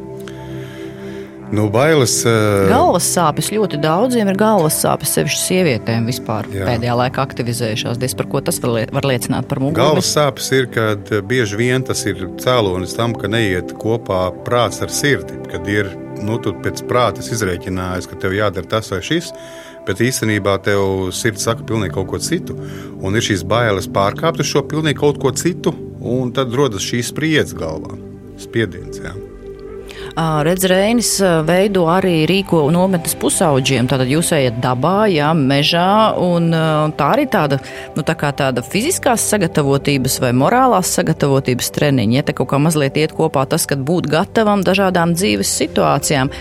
Nu, 1.52 1.66
bailes. 1.74 2.20
Uh... 2.30 2.68
Galvas 2.70 3.08
sāpes 3.10 3.48
ļoti 3.50 3.80
daudziem 3.82 4.30
ir 4.30 4.38
galvas 4.38 4.76
sāpes, 4.84 5.16
sevišķi 5.16 5.40
sievietēm 5.42 6.06
vispār 6.10 6.46
Jā. 6.54 6.68
pēdējā 6.68 6.98
laikā 7.00 7.24
aktivizējušās. 7.26 7.98
Diez 8.02 8.14
par 8.18 8.30
ko 8.30 8.42
tas 8.46 8.60
var, 8.62 8.76
liet, 8.76 8.92
var 8.94 9.08
liecināt 9.10 9.50
par 9.50 9.62
muguru? 9.64 9.80
Galvas 9.80 10.12
sāpes 10.14 10.52
ir, 10.54 10.68
kad 10.74 11.10
bieži 11.30 11.58
vien 11.58 11.86
tas 11.86 12.04
ir 12.06 12.22
cēlonis 12.42 12.94
tam, 12.98 13.16
ka 13.18 13.32
neiet 13.32 13.74
kopā 13.82 14.28
prāts 14.46 14.84
ar 14.86 14.94
sirdi. 14.94 15.40
Kad 15.50 15.66
ir 15.72 15.90
nu, 16.22 16.38
pēc 16.38 16.84
prāta 16.90 17.26
izrēķinājis, 17.26 18.10
ka 18.12 18.20
tev 18.22 18.38
jādara 18.38 18.70
tas 18.70 18.92
vai 18.94 19.02
šis, 19.06 19.32
bet 19.88 20.04
īstenībā 20.06 20.60
tev 20.68 21.10
sirds 21.18 21.48
saka 21.50 21.66
pilnīgi 21.66 21.96
kaut 21.98 22.12
ko 22.14 22.22
citu. 22.22 22.60
Un 23.02 23.18
ir 23.18 23.26
šīs 23.26 23.42
bailes 23.50 23.90
pārkāpt 23.90 24.44
uz 24.44 24.52
šo 24.52 24.62
pilnīgi 24.70 25.02
kaut 25.02 25.18
ko 25.24 25.34
citu, 25.34 25.74
un 26.00 26.30
tad 26.36 26.54
rodas 26.54 26.86
šī 26.86 27.02
spriedze 27.10 27.58
galvā. 27.58 27.98
Spiediens. 28.40 29.02
Jā. 29.02 29.18
Redz, 30.18 30.66
Reinis 30.66 31.12
veido 31.46 31.86
arī 31.92 32.24
rīko 32.30 32.64
nometnes 32.74 33.16
pusauģiem. 33.20 33.88
Tātad 33.90 34.10
jūs 34.10 34.32
ejat 34.36 34.58
dabā, 34.64 35.08
jā, 35.12 35.30
mežā, 35.38 36.16
un 36.20 36.50
tā 36.98 37.10
arī 37.16 37.28
tāda, 37.30 37.60
nu, 37.96 38.04
tā 38.06 38.16
kā 38.20 38.32
tāda 38.36 38.64
fiziskās 38.66 39.24
sagatavotības 39.30 40.20
vai 40.24 40.32
morālās 40.36 40.92
sagatavotības 40.98 41.72
treniņa. 41.76 42.18
Ja 42.20 42.26
te 42.26 42.36
kaut 42.38 42.50
kā 42.52 42.60
mazliet 42.62 42.98
iet 43.00 43.14
kopā 43.16 43.46
tas, 43.50 43.68
kad 43.70 43.84
būt 43.86 44.10
gatavam 44.12 44.64
dažādām 44.66 45.14
dzīves 45.18 45.52
situācijām. 45.62 46.32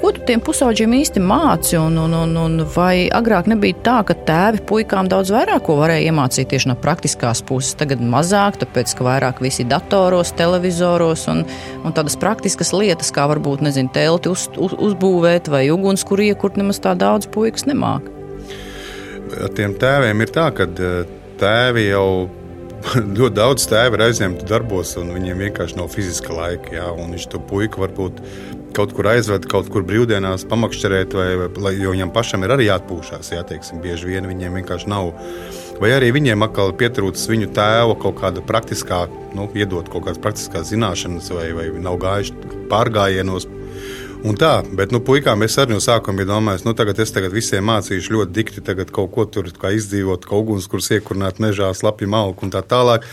Ko 0.00 0.12
tu 0.14 0.24
tiem 0.28 0.42
pusauģiem 0.44 0.96
īsti 1.00 1.24
māci, 1.24 1.76
un, 1.80 1.98
un, 2.06 2.14
un, 2.22 2.36
un 2.44 2.64
vai 2.76 3.08
agrāk 3.12 3.50
nebija 3.50 3.80
tā, 3.86 3.98
ka 4.06 4.18
tēvi 4.28 4.62
puikām 4.70 5.10
daudz 5.12 5.34
vairāk 5.34 5.66
ko 5.66 5.78
varēja 5.80 6.12
iemācīt 6.12 6.50
tieši 6.52 6.70
no 6.70 6.78
praktiskās 6.78 7.42
puses, 7.46 7.74
tagad 7.78 8.02
mazāk, 8.04 8.60
tāpēc, 8.62 8.94
ka 8.96 9.06
vairāk 9.08 9.42
visi 9.44 9.66
datoros, 9.66 10.34
televizoros 10.38 11.26
un, 11.32 11.42
un 11.82 11.96
tādas 11.96 12.18
praktiskas 12.20 12.72
lietas, 12.76 13.10
kā 13.16 13.26
varbūt 13.32 13.64
nezinu, 13.64 13.90
telti 13.94 14.30
uz, 14.32 14.46
uz, 14.60 14.76
uzbūvēt 14.88 15.50
vai 15.52 15.66
ugunskura 15.74 16.28
iekurt, 16.30 16.58
nemaz 16.60 16.82
tā 16.84 16.94
daudz 16.98 17.28
puikas 17.32 17.66
nemāk. 17.68 18.10
Ar 19.42 19.52
tiem 19.56 19.74
tēviem 19.80 20.22
ir 20.22 20.32
tā, 20.34 20.50
ka 20.54 20.68
e, 20.68 20.90
tēvi 21.40 21.88
jau 21.88 22.08
ļoti 23.18 23.34
daudz 23.36 23.66
tēvi 23.70 23.98
ir 23.98 24.04
aizņemti 24.06 24.46
darbos, 24.48 24.94
un 25.00 25.10
viņiem 25.16 25.46
vienkārši 25.48 25.80
nav 25.80 25.90
fiziska 25.94 26.36
laika. 26.36 26.76
Jā, 26.78 26.92
viņš 26.96 27.26
to 27.32 27.42
puiku 27.50 27.82
varbūt 27.82 28.22
kaut 28.76 28.92
kur 28.92 29.08
aizved, 29.08 29.46
kaut 29.48 29.70
kur 29.72 29.86
brīvdienās 29.88 30.44
pamakšķerēt, 30.50 31.14
vai, 31.16 31.28
vai, 31.56 31.72
jo 31.80 31.94
viņam 31.94 32.12
pašam 32.12 32.44
ir 32.44 32.52
arī 32.54 32.68
jāatpūšas. 32.68 33.32
Jā, 33.32 33.44
teiksim, 33.48 33.80
bieži 33.84 34.10
vien 34.10 34.28
viņiem 34.28 34.60
vienkārši 34.60 34.90
nav. 34.92 35.14
Vai 35.80 35.94
arī 35.96 36.12
viņiem 36.16 36.44
atkal 36.44 36.74
pietrūcis 36.76 37.30
viņu 37.32 37.50
tēva 37.56 37.96
kaut 38.00 38.20
kāda 38.20 38.44
praktiskā, 38.44 39.06
nu, 39.36 39.48
iedot 39.54 39.90
kaut 39.92 40.06
kādas 40.06 40.22
praktiskās 40.22 40.72
zināšanas, 40.72 41.30
vai, 41.36 41.50
vai 41.56 41.68
nav 41.82 42.00
gājuši 42.02 42.56
pārgājienos. 42.72 43.48
Un 44.26 44.34
tā, 44.40 44.64
bet, 44.74 44.90
nu, 44.94 44.98
puikām 45.04 45.44
es 45.44 45.54
arī 45.60 45.76
no 45.76 45.82
sākuma 45.82 46.22
biju 46.22 46.32
domājis, 46.32 46.64
nu, 46.66 46.72
tagad 46.74 46.98
es 47.02 47.12
tagad 47.14 47.34
visiem 47.36 47.66
mācīšu 47.68 48.14
ļoti 48.16 48.34
dikti, 48.34 48.64
tagad 48.64 48.90
kaut 48.94 49.12
ko 49.14 49.26
tur 49.28 49.50
kā 49.60 49.70
izdzīvot, 49.76 50.24
kaut 50.26 50.46
ugunskurs 50.46 50.88
iekurināt 50.96 51.38
mežā, 51.42 51.68
slapju 51.76 52.08
malku 52.10 52.48
un 52.48 52.54
tā 52.54 52.64
tālāk. 52.66 53.06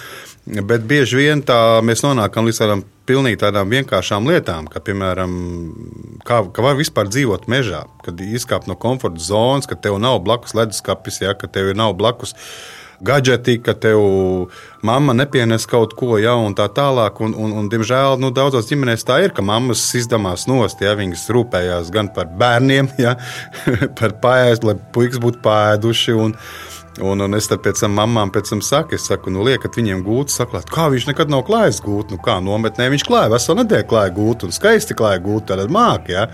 Bet 0.44 0.88
bieži 0.88 1.20
vien 1.20 1.44
tā 1.46 1.58
mēs 1.86 2.02
nonākam 2.04 2.48
līdz 2.48 2.64
tādām 2.64 2.82
pilnīgi 3.08 3.42
tādām 3.44 3.72
vienkāršām 3.72 4.28
lietām, 4.32 4.68
kā 4.72 4.82
piemēram, 4.84 5.34
kā, 6.28 6.40
kā 6.56 6.66
var 6.66 6.80
vispār 6.80 7.12
dzīvot 7.12 7.50
mežā, 7.52 7.84
kad 8.04 8.20
izkāpt 8.24 8.70
no 8.72 8.78
komforta 8.80 9.24
zonas, 9.24 9.68
ka 9.68 9.76
tev 9.76 10.00
nav 10.04 10.22
blakus 10.24 10.56
leduskapis, 10.58 11.22
ja, 11.24 11.36
ka 11.36 11.52
tev 11.52 11.74
nav 11.78 11.96
blakus 12.00 12.36
gadgeti, 13.04 13.58
ka 13.64 13.76
tev 13.78 14.00
mamma 14.86 15.16
nepienes 15.16 15.68
kaut 15.70 15.96
ko 16.00 16.18
jaunu 16.22 16.52
un 16.52 16.58
tā 16.58 16.68
tālāk. 16.72 17.20
Un, 17.24 17.36
un, 17.38 17.56
un, 17.60 17.70
diemžēl 17.72 18.18
nu, 18.22 18.32
daudzās 18.36 18.70
ģimenēs 18.72 19.06
tā 19.08 19.20
ir, 19.26 19.34
ka 19.36 19.46
mammas 19.46 19.84
izdevās 20.00 20.48
nost, 20.50 20.84
ja 20.84 20.96
viņas 21.00 21.28
rūpējās 21.36 21.92
gan 21.94 22.12
par 22.16 22.32
bērniem, 22.40 22.92
ja, 23.02 23.18
par 24.00 24.18
pāēst, 24.24 24.68
lai 24.68 24.78
puikas 24.96 25.22
būtu 25.24 25.44
pāēduši. 25.44 26.18
Un, 26.26 26.38
Un, 27.02 27.24
un 27.26 27.34
es 27.34 27.48
pēc 27.50 27.80
tam 27.82 27.96
mamām 27.98 28.30
pēc 28.30 28.52
tam 28.52 28.60
saku, 28.62 28.94
es 29.00 29.08
saku, 29.10 29.32
nu, 29.34 29.42
liekat 29.48 29.80
viņiem 29.80 30.04
gūt, 30.06 30.30
saklāt, 30.30 30.68
kā 30.70 30.92
viņš 30.94 31.08
nekad 31.10 31.32
nav 31.34 31.42
klājis 31.48 31.80
gūt. 31.82 32.12
Nu, 32.14 32.20
kā 32.22 32.38
nometnē 32.44 32.92
viņš 32.94 33.06
klāja, 33.08 33.32
veselu 33.34 33.64
nedēļu 33.64 33.88
klāja 33.90 34.14
gūt 34.14 34.46
un 34.46 34.54
skaisti 34.54 34.98
klāja 34.98 35.24
gūt, 35.24 35.48
tad 35.50 35.74
māki. 35.74 36.14
Ja? 36.14 36.28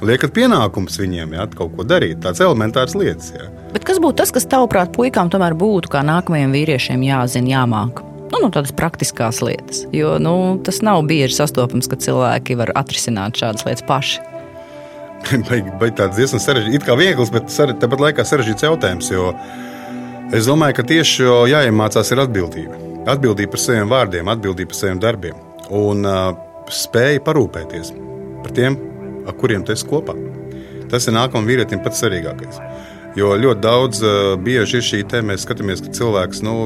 Liekat 0.00 0.32
pienākums 0.36 0.96
viņiem, 1.02 1.36
ja 1.36 1.44
kaut 1.52 1.74
ko 1.76 1.84
darīt, 1.84 2.22
tāds 2.24 2.40
elementārs 2.40 2.96
lietas. 2.96 3.34
Ja? 3.36 3.50
Bet 3.74 3.84
kas 3.84 4.00
būtu 4.00 4.22
tas, 4.22 4.32
kas 4.32 4.48
tavuprāt 4.48 4.94
puikām 4.96 5.28
tomēr 5.32 5.56
būtu 5.58 5.92
kā 5.92 6.00
nākamajiem 6.06 6.54
vīriešiem 6.56 7.04
jāzina, 7.04 7.58
jāmāk? 7.58 8.00
Nu, 8.32 8.40
nu, 8.40 8.48
tādas 8.50 8.72
praktiskas 8.74 9.42
lietas. 9.44 9.84
Jo 9.94 10.16
nu, 10.22 10.56
tas 10.64 10.80
nav 10.82 11.04
bieži 11.06 11.36
sastopams, 11.36 11.90
ka 11.92 12.00
cilvēki 12.00 12.56
var 12.58 12.72
atrisināt 12.78 13.36
šādas 13.38 13.68
lietas 13.68 13.84
paši. 13.86 14.24
Bet 15.80 15.96
tāds 16.00 16.16
diezgan 16.16 16.40
sarežģīts, 16.42 16.80
it 16.80 16.84
kā 16.86 16.94
viegls, 16.98 17.32
bet 17.34 17.48
sare- 17.50 17.74
tāpat 17.80 18.02
laikā 18.02 18.24
sarežģīts 18.26 18.66
jautājums. 18.66 19.08
Jo 19.10 19.32
es 20.34 20.48
domāju, 20.48 20.78
ka 20.78 20.86
tieši 20.86 21.28
jāiemācās 21.52 22.10
ir 22.14 22.22
atbildība. 22.24 22.80
Atbildība 23.06 23.54
par 23.54 23.62
saviem 23.62 23.90
vārdiem, 23.90 24.30
atbildība 24.32 24.72
par 24.72 24.80
saviem 24.80 25.02
darbiem 25.02 25.42
un 25.76 26.06
uh, 26.06 26.32
spēja 26.72 27.22
parūpēties 27.26 27.92
par 28.42 28.54
tiem, 28.54 28.78
ar 29.26 29.36
kuriem 29.38 29.64
tu 29.66 29.74
esi 29.74 29.86
kopā. 29.86 30.14
Tas 30.90 31.06
ir 31.06 31.16
nākamajam 31.16 31.48
vīrietim 31.50 31.82
pats 31.82 32.02
svarīgākais. 32.02 32.60
Jo 33.16 33.32
ļoti 33.40 33.62
daudz 33.64 34.02
bieži 34.44 34.76
ir 34.78 34.84
šī 34.84 34.98
te, 35.08 35.22
mēs 35.24 35.46
skatāmies, 35.46 35.80
ka 35.80 35.94
cilvēks 35.96 36.42
nu, 36.44 36.58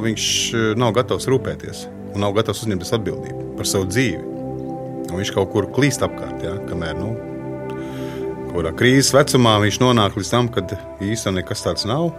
nav 0.80 0.94
gatavs 0.96 1.28
rūpēties 1.30 1.84
un 2.10 2.24
nav 2.24 2.34
gatavs 2.34 2.64
uzņemties 2.64 2.94
atbildību 2.96 3.44
par 3.58 3.68
savu 3.70 3.86
dzīvi. 3.86 4.24
Un 5.10 5.18
viņš 5.18 5.30
kaut 5.36 5.52
kur 5.52 5.68
klīst 5.74 6.02
apkārt, 6.06 6.42
ja, 6.42 6.56
kamēr 6.66 6.98
nu, 6.98 7.12
kurā 8.50 8.72
krīzes 8.74 9.14
vecumā 9.14 9.56
viņš 9.62 9.78
nonāk 9.82 10.18
līdz 10.18 10.32
tam, 10.32 10.50
kad 10.52 10.74
īstenībā 10.98 11.38
nekas 11.38 11.64
tāds 11.66 11.86
nav, 11.86 12.10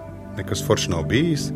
nekas 0.42 0.66
foršs 0.68 0.92
nav 0.92 1.08
bijis. 1.12 1.50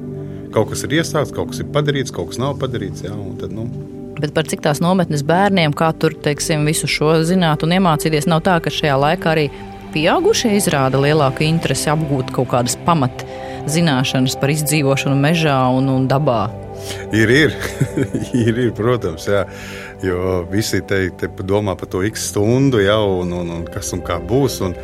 Kaut 0.55 0.71
kas 0.71 0.85
ir 0.87 0.95
iesākts, 1.01 1.35
kaut 1.35 1.51
kas 1.51 1.59
ir 1.61 1.69
padarīts, 1.75 2.13
kaut 2.15 2.31
kas 2.31 2.39
nav 2.39 2.55
padarīts. 2.61 3.03
Un 3.11 3.35
tad, 3.41 3.51
nu, 3.51 3.67
Bet 4.15 4.31
par 4.31 4.47
cik 4.47 4.61
tās 4.63 4.79
nometnes 4.79 5.25
bērniem, 5.27 5.73
kā 5.75 5.89
tur 5.99 6.13
teiksim, 6.23 6.63
visu 6.69 6.87
šo 6.87 7.17
zināt 7.27 7.65
un 7.67 7.73
iemācīties, 7.75 8.29
nav 8.31 8.45
tā, 8.45 8.61
ka 8.63 8.71
šajā 8.71 8.95
laikā 9.01 9.33
arī 9.33 9.49
pieaugušie 9.91 10.53
izrāda 10.55 11.01
lielāku 11.03 11.43
interesi 11.43 11.89
apgūt 11.91 12.31
kaut 12.35 12.53
kādas 12.53 12.77
pamat 12.87 13.25
zināšanas 13.71 14.37
par 14.39 14.53
izdzīvošanu 14.53 15.17
mežā 15.19 15.57
un, 15.75 15.89
un 15.91 16.07
dabā. 16.07 16.45
Ir, 17.15 17.31
ir, 17.31 17.55
ir, 18.45 18.61
ir 18.67 18.71
protams, 18.77 19.27
jā. 19.27 19.43
jo 20.05 20.45
visi 20.51 20.79
te, 20.87 21.09
te 21.19 21.29
domā 21.43 21.75
par 21.79 21.91
to 21.91 22.03
x 22.07 22.29
stundu, 22.31 22.79
jau, 22.83 23.21
un, 23.23 23.35
un, 23.41 23.51
un 23.57 23.67
kas 23.67 23.91
un 23.97 24.03
kā 24.05 24.21
būs. 24.23 24.61
Un, 24.63 24.75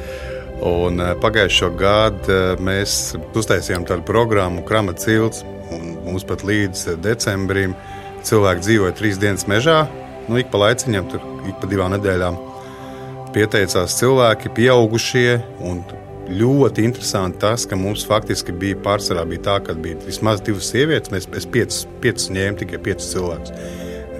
un 0.61 1.01
eh, 1.01 1.15
pagājušo 1.21 1.71
gadu 1.77 2.33
eh, 2.33 2.61
mēs 2.61 3.15
uztaisījām 3.37 3.85
tādu 3.89 4.05
programmu, 4.07 4.63
Kramata 4.67 5.01
cilts, 5.05 5.43
un 5.73 5.95
mums 6.05 6.25
pat 6.27 6.45
līdz 6.47 6.85
eh, 6.91 6.99
decembrim 7.01 7.75
cilvēki 8.27 8.65
dzīvoja 8.67 8.95
trīs 8.97 9.19
dienas 9.21 9.47
mežā. 9.49 9.83
Nu, 10.29 10.37
ik 10.37 10.51
pa 10.53 10.61
laiciņam, 10.61 11.09
tur 11.11 11.23
ik 11.49 11.57
pa 11.61 11.69
divām 11.69 11.95
nedēļām 11.95 12.37
pieteicās 13.35 13.97
cilvēki, 13.99 14.53
pieaugušie. 14.57 15.39
Ļoti 16.31 16.83
interesanti 16.85 17.41
tas, 17.41 17.65
ka 17.67 17.75
mums 17.75 18.05
faktiski 18.07 18.53
bija 18.55 18.77
pārsvarā 18.85 19.25
bija 19.27 19.41
tā, 19.47 19.55
ka 19.65 19.73
bija 19.75 19.97
vismaz 20.05 20.43
divas 20.45 20.69
sievietes. 20.71 21.11
Mēs, 21.11 21.27
es 21.35 21.47
piecas, 21.49 21.81
piecas 22.03 22.29
ņēmu 22.31 22.61
tikai 22.61 22.79
piecus 22.85 23.09
cilvēkus. 23.11 23.55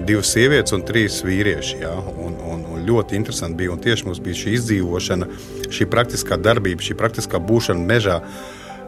Divas 0.10 0.32
sievietes 0.34 0.74
un 0.76 0.84
trīs 0.88 1.22
vīrieši. 1.24 1.78
Jā, 1.86 1.94
un, 2.26 2.36
un, 2.50 2.66
un 2.74 2.84
ļoti 2.88 3.16
interesanti 3.20 3.62
bija. 3.62 3.76
Un 3.76 3.84
tieši 3.86 4.10
mums 4.10 4.20
bija 4.26 4.42
šī 4.42 4.56
izdzīvošana, 4.58 5.30
šī 5.74 5.88
praktiskā 5.92 6.38
darbība, 6.42 6.84
šī 6.86 6.98
praktiskā 7.00 7.42
būšana 7.42 7.86
mežā 7.88 8.22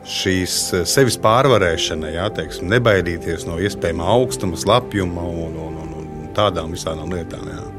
šīs 0.03 0.55
sevis 0.89 1.15
pārvarēšana, 1.23 2.11
jā, 2.11 2.27
teiksim, 2.35 2.67
nebaidīties 2.73 3.47
no 3.47 3.59
iespējamā 3.63 4.09
augstuma, 4.17 4.59
slapjuma 4.59 5.23
un, 5.23 5.55
un, 5.67 5.79
un, 5.85 5.95
un 6.01 6.27
tādām 6.35 6.75
visām 6.75 7.05
lietām. 7.07 7.47
Jā. 7.47 7.72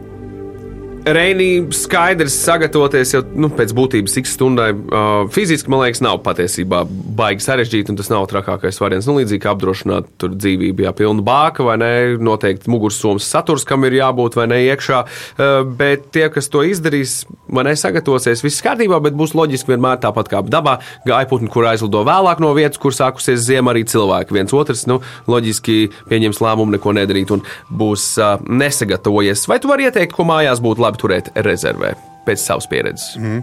Reinī 1.05 1.67
skaidrs 1.77 2.33
sagatavoties 2.47 3.11
jau 3.13 3.21
nu, 3.37 3.51
pēc 3.53 3.75
būtības 3.77 4.15
x 4.23 4.31
stundai. 4.39 4.71
Uh, 4.73 5.27
fiziski, 5.33 5.69
man 5.69 5.83
liekas, 5.83 6.01
nav 6.05 6.23
patiesībā 6.25 6.81
baigi 6.89 7.45
sarežģīti, 7.45 7.93
un 7.93 7.99
tas 7.99 8.09
nav 8.09 8.25
trakākais 8.31 8.81
variants. 8.81 9.09
Nu, 9.11 9.19
līdzīgi 9.19 9.43
kā 9.45 9.53
apdrošināt 9.53 10.09
tur 10.21 10.33
dzīvību, 10.33 10.87
jā, 10.87 10.95
pilnu 10.97 11.21
bāka 11.27 11.67
vai 11.67 11.75
ne, 11.83 11.91
noteikti 12.17 12.73
mugursomas 12.73 13.29
saturs, 13.29 13.67
kam 13.69 13.85
ir 13.85 13.99
jābūt 13.99 14.39
vai 14.39 14.47
ne 14.49 14.63
iekšā. 14.71 15.03
Uh, 15.05 15.59
bet 15.77 16.07
tie, 16.17 16.31
kas 16.33 16.49
to 16.49 16.63
izdarīs, 16.65 17.19
man 17.53 17.69
nesagatavosies, 17.69 18.41
viss 18.47 18.65
kārtībā, 18.65 19.03
bet 19.05 19.19
būs 19.21 19.37
loģiski 19.37 19.75
vienmēr 19.75 20.01
tāpat 20.07 20.33
kā 20.33 20.41
dabā. 20.49 20.79
Gaiputni, 21.05 21.53
kur 21.53 21.69
aizlido 21.69 22.01
vēlāk 22.09 22.41
no 22.41 22.55
vietas, 22.57 22.81
kur 22.81 22.97
sākusies 22.97 23.45
ziema, 23.45 23.75
arī 23.75 23.85
cilvēki 23.93 24.39
viens 24.39 24.57
otrs, 24.57 24.87
nu, 24.89 25.03
loģiski 25.29 25.79
pieņems 26.09 26.41
lēmumu 26.41 26.79
neko 26.79 26.97
nedarīt 26.97 27.37
un 27.37 27.45
būs 27.69 28.09
uh, 28.23 28.41
nesagatavojies. 28.49 29.45
Vai 29.53 29.61
tu 29.61 29.69
vari 29.69 29.91
ieteikt, 29.91 30.17
ko 30.17 30.25
mājās 30.33 30.65
būtu 30.65 30.81
labi? 30.81 30.94
Labi 30.95 31.03
turēt 31.03 31.31
rezervē 31.45 31.95
pēc 32.25 32.41
savas 32.41 32.67
pieredzes. 32.71 33.17
Mm. 33.19 33.43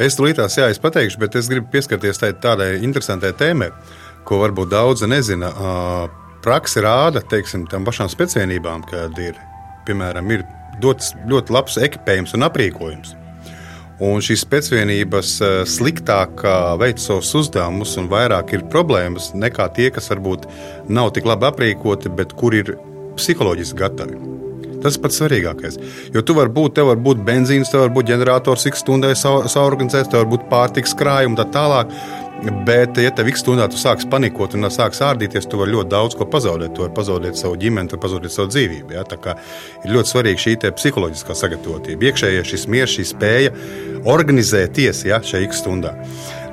Es 0.00 0.16
tulītās, 0.16 0.56
jā, 0.56 0.70
es 0.70 0.80
pateikšu, 0.80 1.20
bet 1.20 1.34
es 1.36 1.48
gribu 1.48 1.68
pieskarties 1.70 2.20
tādai 2.40 2.82
interesantai 2.82 3.34
tēmai, 3.36 3.70
ko 4.24 4.40
varbūt 4.40 4.70
daudzi 4.70 5.06
nezina. 5.06 5.50
Praksa 6.44 6.82
rāda, 6.84 7.22
teiksim, 7.24 7.66
tam 7.66 7.84
pašām 7.84 8.08
speciālībām, 8.12 8.84
kad 8.88 9.18
ir, 9.18 9.36
piemēram, 9.86 10.30
ir 10.30 10.44
dots 10.80 11.14
ļoti 11.28 11.52
labs 11.52 11.78
ekipējums 11.80 12.34
un 12.36 12.44
aprīkojums. 12.48 13.14
Un 14.04 14.20
šīs 14.24 14.42
pēcvienības 14.50 15.36
sliktāk 15.70 16.42
veic 16.80 16.98
savus 16.98 17.30
uzdevumus, 17.38 17.94
un 18.00 18.10
vairāk 18.10 18.56
ir 18.56 18.66
problēmas 18.72 19.30
nekā 19.38 19.68
tie, 19.76 19.90
kas 19.94 20.10
varbūt 20.10 20.48
nav 20.90 21.12
tik 21.14 21.28
labi 21.30 21.48
aprīkoti, 21.52 22.12
bet 22.12 22.34
kur 22.36 22.56
ir 22.58 22.74
psiholoģiski 23.14 23.78
gatavi. 23.78 24.43
Tas 24.84 24.98
pats 25.00 25.16
svarīgākais. 25.20 25.78
Jo 26.12 26.22
tu 26.26 26.36
vari 26.36 26.52
būt, 26.52 26.74
tev 26.76 26.90
var 26.90 27.00
būt 27.00 27.22
benzīns, 27.24 27.70
tev 27.72 27.86
var 27.86 27.94
būt 27.94 28.10
ģenerators, 28.12 28.66
cik 28.66 28.76
stundai 28.76 29.14
saorganizēts, 29.16 30.10
tev 30.12 30.24
var 30.24 30.28
būt 30.34 30.44
pārtiks 30.50 30.92
krājumi 30.98 31.32
un 31.32 31.40
tā 31.40 31.48
tālāk. 31.54 31.94
Bet, 32.66 32.98
ja 33.00 33.08
tev 33.14 33.30
ik 33.30 33.38
stundā 33.40 33.64
tu 33.72 33.78
sāksi 33.80 34.08
panikot 34.12 34.56
un 34.58 34.68
sāksi 34.68 35.00
ārdīties, 35.06 35.46
tu 35.48 35.56
vari 35.56 35.72
ļoti 35.72 35.88
daudz 35.94 36.16
ko 36.18 36.26
pazaudēt. 36.28 36.74
Tu 36.76 36.84
vari 36.84 36.92
pazaudēt 36.96 37.40
savu 37.40 37.56
ģimeni, 37.62 37.88
tu 37.88 37.96
vari 37.96 38.04
pazaudēt 38.04 38.34
savu 38.34 38.52
dzīvību. 38.52 38.92
Ja? 38.92 39.36
Ir 39.86 39.94
ļoti 39.96 40.12
svarīga 40.12 40.44
šī 40.44 40.56
psiholoģiskā 40.66 41.38
sagatavotība, 41.40 42.10
iekšējais 42.10 42.50
šis 42.52 42.68
miers, 42.68 42.98
šī 42.98 43.08
spēja 43.14 43.54
organizēties 44.12 45.06
ja, 45.08 45.22
šajā 45.24 45.56
stundā. 45.56 45.94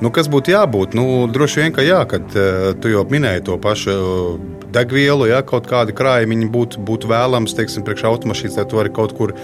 Nu, 0.02 0.10
kas 0.10 0.26
būtu 0.32 0.56
jābūt? 0.56 0.96
Nu, 0.98 1.28
droši 1.30 1.62
vien, 1.62 1.74
ka 1.76 1.84
jā, 1.86 2.00
kad 2.10 2.34
uh, 2.34 2.72
tu 2.82 2.90
jau 2.90 3.04
minēji 3.10 3.46
to 3.52 3.58
pašu 3.62 3.94
uh, 3.94 4.40
degvielu, 4.74 5.28
ja 5.30 5.44
kaut 5.46 5.70
kādi 5.70 5.94
krājumi 5.94 6.48
būtu, 6.50 6.82
būtu 6.88 7.12
vēlams, 7.12 7.54
teiksim, 7.58 7.86
priekš 7.86 8.08
automašīnas, 8.10 8.58
lai 8.58 8.66
tu 8.72 8.80
vari 8.80 8.94
kaut 8.94 9.14
kur 9.18 9.36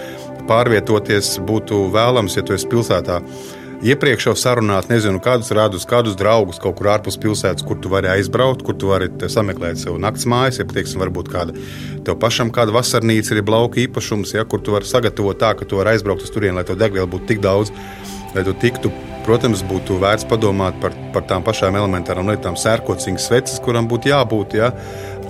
pārvietoties, 0.48 1.36
būtu 1.46 1.86
vēlams, 1.94 2.40
ja 2.40 2.42
tu 2.42 2.56
esi 2.56 2.66
pilsētā. 2.70 3.20
Iepriekš 3.86 4.24
jau 4.26 4.34
sarunāt, 4.34 4.88
nezinu, 4.90 5.20
kādus 5.22 5.52
rādus, 5.54 5.84
kādus 5.86 6.16
draugus 6.18 6.58
kaut 6.58 6.80
kur 6.80 6.88
ārpus 6.90 7.14
pilsētas, 7.22 7.62
kur 7.62 7.78
tu 7.78 7.92
vari 7.92 8.10
aizbraukt, 8.10 8.64
kur 8.66 8.74
tu 8.74 8.90
vari 8.90 9.06
sameklēt 9.30 9.78
sev 9.78 10.00
naktas 10.02 10.26
mājas, 10.26 10.58
ja, 10.58 10.66
teiksim, 10.66 10.98
varbūt 11.04 11.30
kāda 11.30 11.54
tev 12.02 12.18
pašam 12.18 12.50
kāda 12.50 12.74
vasarnīca 12.74 13.36
ir 13.36 13.46
lauka 13.46 13.78
īpašums, 13.84 14.34
ja, 14.34 14.42
kur 14.42 14.58
tu 14.64 14.74
vari 14.74 14.90
sagatavot 14.90 15.38
tā, 15.38 15.52
ka 15.54 15.68
tu 15.68 15.78
vari 15.78 15.94
aizbraukt 15.94 16.26
uz 16.26 16.34
turieni, 16.34 16.58
lai 16.58 16.66
tev 16.66 16.80
degviela 16.80 17.06
būtu 17.06 17.30
tik 17.30 17.44
daudz, 17.44 17.70
lai 18.38 18.46
tu 18.46 18.56
tiktu 18.56 18.94
Protams, 19.28 19.60
būtu 19.68 19.98
vērts 20.00 20.24
padomāt 20.24 20.78
par, 20.80 20.94
par 21.12 21.26
tām 21.28 21.42
pašām 21.44 21.76
elementārām 21.76 22.30
lietām, 22.30 22.54
sērkociņas 22.56 23.26
sveces, 23.28 23.58
kuram 23.60 23.84
būtu 23.90 24.08
jābūt. 24.08 24.54
Ja? 24.56 24.70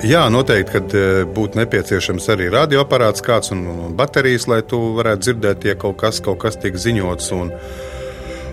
Jā, 0.06 0.20
noteikti, 0.30 0.70
kad 0.70 0.94
e, 0.94 1.24
būtu 1.34 1.58
nepieciešams 1.58 2.28
arī 2.30 2.46
radioaparāts 2.54 3.24
kāds 3.26 3.50
un, 3.50 3.64
un 3.72 3.96
baterijas, 3.98 4.46
lai 4.46 4.60
tu 4.62 4.78
varētu 4.94 5.24
dzirdēt, 5.24 5.66
ja 5.66 5.74
kaut 5.74 5.98
kas, 5.98 6.20
kaut 6.22 6.38
kas 6.44 6.60
tiek 6.62 6.78
ziņots. 6.78 7.32
Un, 7.34 7.50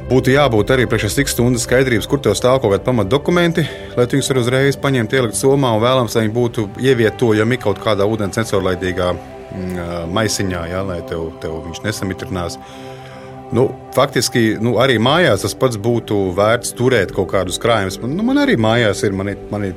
Būtu 0.05 0.29
jābūt 0.35 0.69
arī 0.69 0.83
priekšā 0.85 1.07
tik 1.17 1.29
stundas 1.31 1.63
skaidrības, 1.65 2.05
kur 2.05 2.19
tev 2.21 2.35
stāv 2.37 2.59
kaut 2.61 2.75
kādi 2.75 2.85
pamatdokumenti, 2.85 3.63
lai 3.97 4.03
viņus 4.11 4.27
uzreiz 4.37 4.77
paņemtu, 4.77 5.17
ielikt 5.17 5.39
somā 5.39 5.71
un 5.73 5.81
vēlams, 5.81 6.13
lai 6.13 6.27
viņi 6.27 6.35
būtu 6.35 6.65
ievietojami 6.77 7.57
kaut 7.63 7.81
kādā 7.81 8.05
ūdens 8.05 8.37
necaurlaidīgā 8.37 9.07
mm, 9.15 10.11
maisiņā, 10.13 10.61
ja, 10.69 10.83
lai 10.85 10.99
tev, 11.09 11.31
tev 11.41 11.57
viņš 11.65 11.81
nesamitrinās. 11.87 12.59
Nu, 13.53 13.67
faktiski 13.93 14.55
nu, 14.61 14.75
arī 14.81 14.95
mājās 15.01 15.43
tas 15.45 15.53
pats 15.57 15.77
būtu 15.77 16.31
vērts 16.37 16.73
turēt 16.77 17.13
kaut 17.15 17.29
kādus 17.33 17.59
krājumus. 17.61 17.99
Nu, 18.01 18.25
man 18.25 18.41
arī 18.41 18.57
mājās 18.57 19.03
ir, 19.05 19.13
man 19.13 19.29
ir, 19.33 19.43
man 19.51 19.67
ir 19.67 19.75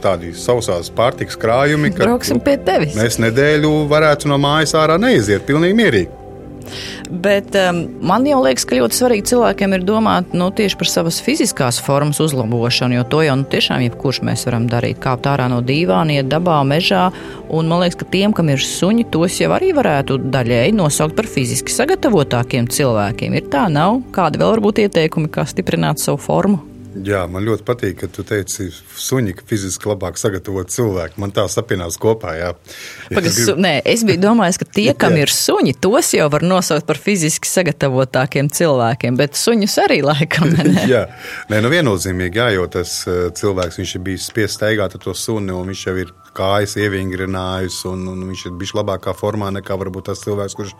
tādi 0.00 0.32
sausās 0.36 0.88
pārtikas 0.96 1.36
krājumi, 1.40 1.92
ka 1.92 2.06
Brauksim 2.06 2.40
pie 2.44 2.56
tevis. 2.64 2.96
Mēs 2.96 3.20
nedēļu 3.20 3.72
varētu 3.90 4.30
no 4.30 4.40
mājas 4.40 4.72
ārā 4.78 4.96
neiziet 5.00 5.44
pilnīgi 5.48 5.76
mierīgi. 5.76 6.19
Bet 7.10 7.56
um, 7.58 7.82
man 8.06 8.26
jau 8.28 8.40
liekas, 8.44 8.66
ka 8.68 8.78
ļoti 8.78 8.98
svarīgi 8.98 9.26
cilvēkiem 9.32 9.74
ir 9.76 9.84
domāt 9.86 10.34
nu, 10.36 10.50
tieši 10.54 10.78
par 10.80 10.90
savas 10.90 11.20
fiziskās 11.24 11.80
formas 11.82 12.20
uzlabošanu, 12.22 13.00
jo 13.00 13.06
to 13.10 13.24
jau 13.26 13.36
nu, 13.40 13.48
tiešām 13.50 13.84
jebkurš 13.86 14.22
mēs 14.26 14.46
varam 14.48 14.68
darīt. 14.70 15.00
Kāpt 15.02 15.28
ārā 15.30 15.48
no 15.50 15.60
dīvāna, 15.66 16.20
iet 16.20 16.30
dabā, 16.30 16.60
mežā. 16.66 17.08
Un 17.50 17.70
man 17.70 17.82
liekas, 17.84 17.98
ka 18.00 18.08
tiem, 18.12 18.34
kam 18.36 18.52
ir 18.52 18.62
suņi, 18.62 19.08
tos 19.10 19.40
jau 19.42 19.50
arī 19.56 19.72
varētu 19.76 20.20
daļēji 20.30 20.78
nosaukt 20.78 21.18
par 21.18 21.28
fiziski 21.30 21.74
sagatavotākiem 21.74 22.70
cilvēkiem. 22.70 23.38
Ir 23.40 23.50
tā, 23.52 23.66
nav? 23.72 24.02
Kādi 24.14 24.42
vēl 24.42 24.54
var 24.54 24.66
būt 24.68 24.84
ieteikumi, 24.86 25.32
kā 25.32 25.48
stiprināt 25.50 26.02
savu 26.02 26.22
formu? 26.22 26.69
Jā, 26.90 27.20
man 27.30 27.44
ļoti 27.46 27.62
patīk, 27.66 27.96
ka 28.00 28.08
tu 28.10 28.24
teici, 28.26 28.66
suņi, 28.98 29.34
ka 29.38 29.44
fiziski 29.46 29.86
labāk 29.86 30.18
sagatavot 30.18 30.72
cilvēku. 30.72 31.20
Man 31.22 31.30
tā 31.34 31.44
sapinās 31.50 31.94
kopā. 32.00 32.32
Jā. 32.34 32.48
Pagas, 33.12 33.36
es, 33.36 33.46
grib... 33.46 33.60
nē, 33.62 33.72
es 33.92 34.02
biju 34.06 34.22
domājis, 34.24 34.58
ka 34.58 34.66
tie, 34.66 34.88
kam 35.02 35.14
ir 35.18 35.30
suņi, 35.30 35.76
tos 35.82 36.10
jau 36.16 36.26
var 36.32 36.44
nosaukt 36.46 36.88
par 36.88 36.98
fiziski 36.98 37.48
sagatavotākiem 37.50 38.50
cilvēkiem, 38.54 39.18
bet 39.20 39.38
suņus 39.38 39.76
arī 39.84 40.00
laikam. 40.06 40.50
Ne? 40.56 40.84
jā, 40.92 41.04
nē, 41.52 41.62
nu 41.62 41.70
viennozīmīgi, 41.72 42.42
jā, 42.42 42.48
jo 42.56 42.66
tas 42.74 42.96
uh, 43.06 43.28
cilvēks 43.38 43.78
ir 43.84 44.04
bijis 44.10 44.26
spiests 44.32 44.58
staigāt 44.58 44.98
ar 44.98 45.04
to 45.04 45.14
suni, 45.14 45.54
un 45.54 45.70
viņš 45.70 45.86
jau 45.86 45.96
ir 46.02 46.12
kājas 46.36 46.74
ievingrinājis, 46.80 47.84
un, 47.90 48.04
un 48.10 48.26
viņš 48.32 48.48
ir 48.48 48.58
bijis 48.58 48.74
labākā 48.78 49.14
formā 49.18 49.52
nekā 49.60 49.78
varbūt 49.78 50.10
tas 50.10 50.26
cilvēks, 50.26 50.58
kurš 50.58 50.74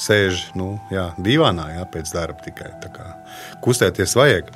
sēž 0.00 0.50
nu, 0.56 0.72
jā, 0.94 1.10
divānā 1.20 1.72
jā, 1.74 1.84
pēc 1.90 2.14
darba 2.14 2.46
tikai. 2.46 2.70
Kustēties 3.64 4.14
vajag. 4.16 4.50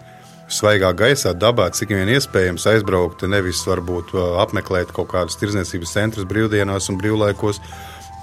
Svaigā 0.50 0.90
gaisā, 0.92 1.32
dabā, 1.32 1.70
cik 1.72 1.94
vien 1.96 2.10
iespējams 2.12 2.66
aizbraukt, 2.68 3.24
nevis 3.30 3.62
varbūt 3.64 4.12
uh, 4.12 4.24
apmeklēt 4.42 4.92
kaut 4.92 5.08
kādus 5.14 5.38
tirdzniecības 5.40 5.94
centrus 5.96 6.28
brīvdienās 6.28 6.90
un 6.92 7.00
brīvlaikos 7.00 7.60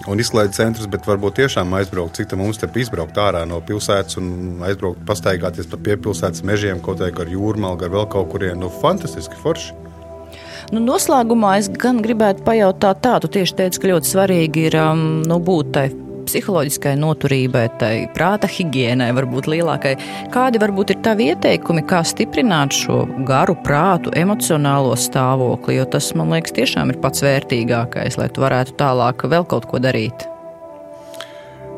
un 0.09 0.21
izklaides 0.21 0.57
centrus, 0.57 0.89
bet 0.89 1.05
varbūt 1.09 1.39
tiešām 1.41 1.73
aizbraukt, 1.77 2.17
cik 2.17 2.33
mums 2.37 2.61
te 2.61 2.69
izbraukt 2.81 3.17
ārā 3.21 3.43
no 3.49 3.59
pilsētas 3.65 4.17
un 4.21 4.61
aizbraukt, 4.65 5.01
pastaigāties 5.07 5.69
pa 5.69 5.81
piepilsētas 5.81 6.45
mežiem, 6.47 6.81
kaut 6.81 7.01
kā 7.01 7.25
ar 7.25 7.29
jūrmālu, 7.29 7.81
ar 7.85 7.95
vēl 7.97 8.09
kaut 8.09 8.29
kurien. 8.33 8.59
Nu, 8.61 8.69
fantastiski 8.81 9.37
forši! 9.41 9.77
Nu, 10.71 10.79
noslēgumā 10.79 11.57
es 11.59 11.67
gan 11.73 11.99
gribētu 12.05 12.45
pajautāt 12.47 13.01
tādu, 13.03 13.29
tieši 13.33 13.57
teicu, 13.63 13.81
ka 13.81 13.91
ļoti 13.91 14.13
svarīgi 14.13 14.69
ir 14.69 14.77
um, 14.79 15.03
nu, 15.27 15.41
būt 15.43 15.73
tai 15.75 15.89
psiholoģiskai 16.25 16.95
noturībai, 16.99 17.65
tai 17.81 17.91
prāta 18.15 18.49
higiēnai, 18.51 19.11
varbūt 19.17 19.49
lielākai. 19.51 19.93
Kādi 20.33 20.61
varbūt 20.61 20.95
ir 20.95 21.01
tavi 21.05 21.29
ieteikumi, 21.31 21.85
kā 21.89 22.03
stiprināt 22.07 22.75
šo 22.77 23.03
garu 23.27 23.57
prātu, 23.65 24.13
emocionālo 24.17 24.95
stāvokli, 24.99 25.79
jo 25.79 25.87
tas, 25.91 26.11
man 26.17 26.33
liekas, 26.35 26.55
tiešām 26.57 26.93
ir 26.93 27.01
pats 27.03 27.23
vērtīgākais, 27.25 28.19
lai 28.21 28.29
tu 28.33 28.45
varētu 28.45 28.77
tālāk 28.79 29.27
vēl 29.31 29.47
kaut 29.49 29.69
ko 29.71 29.81
darīt? 29.83 30.27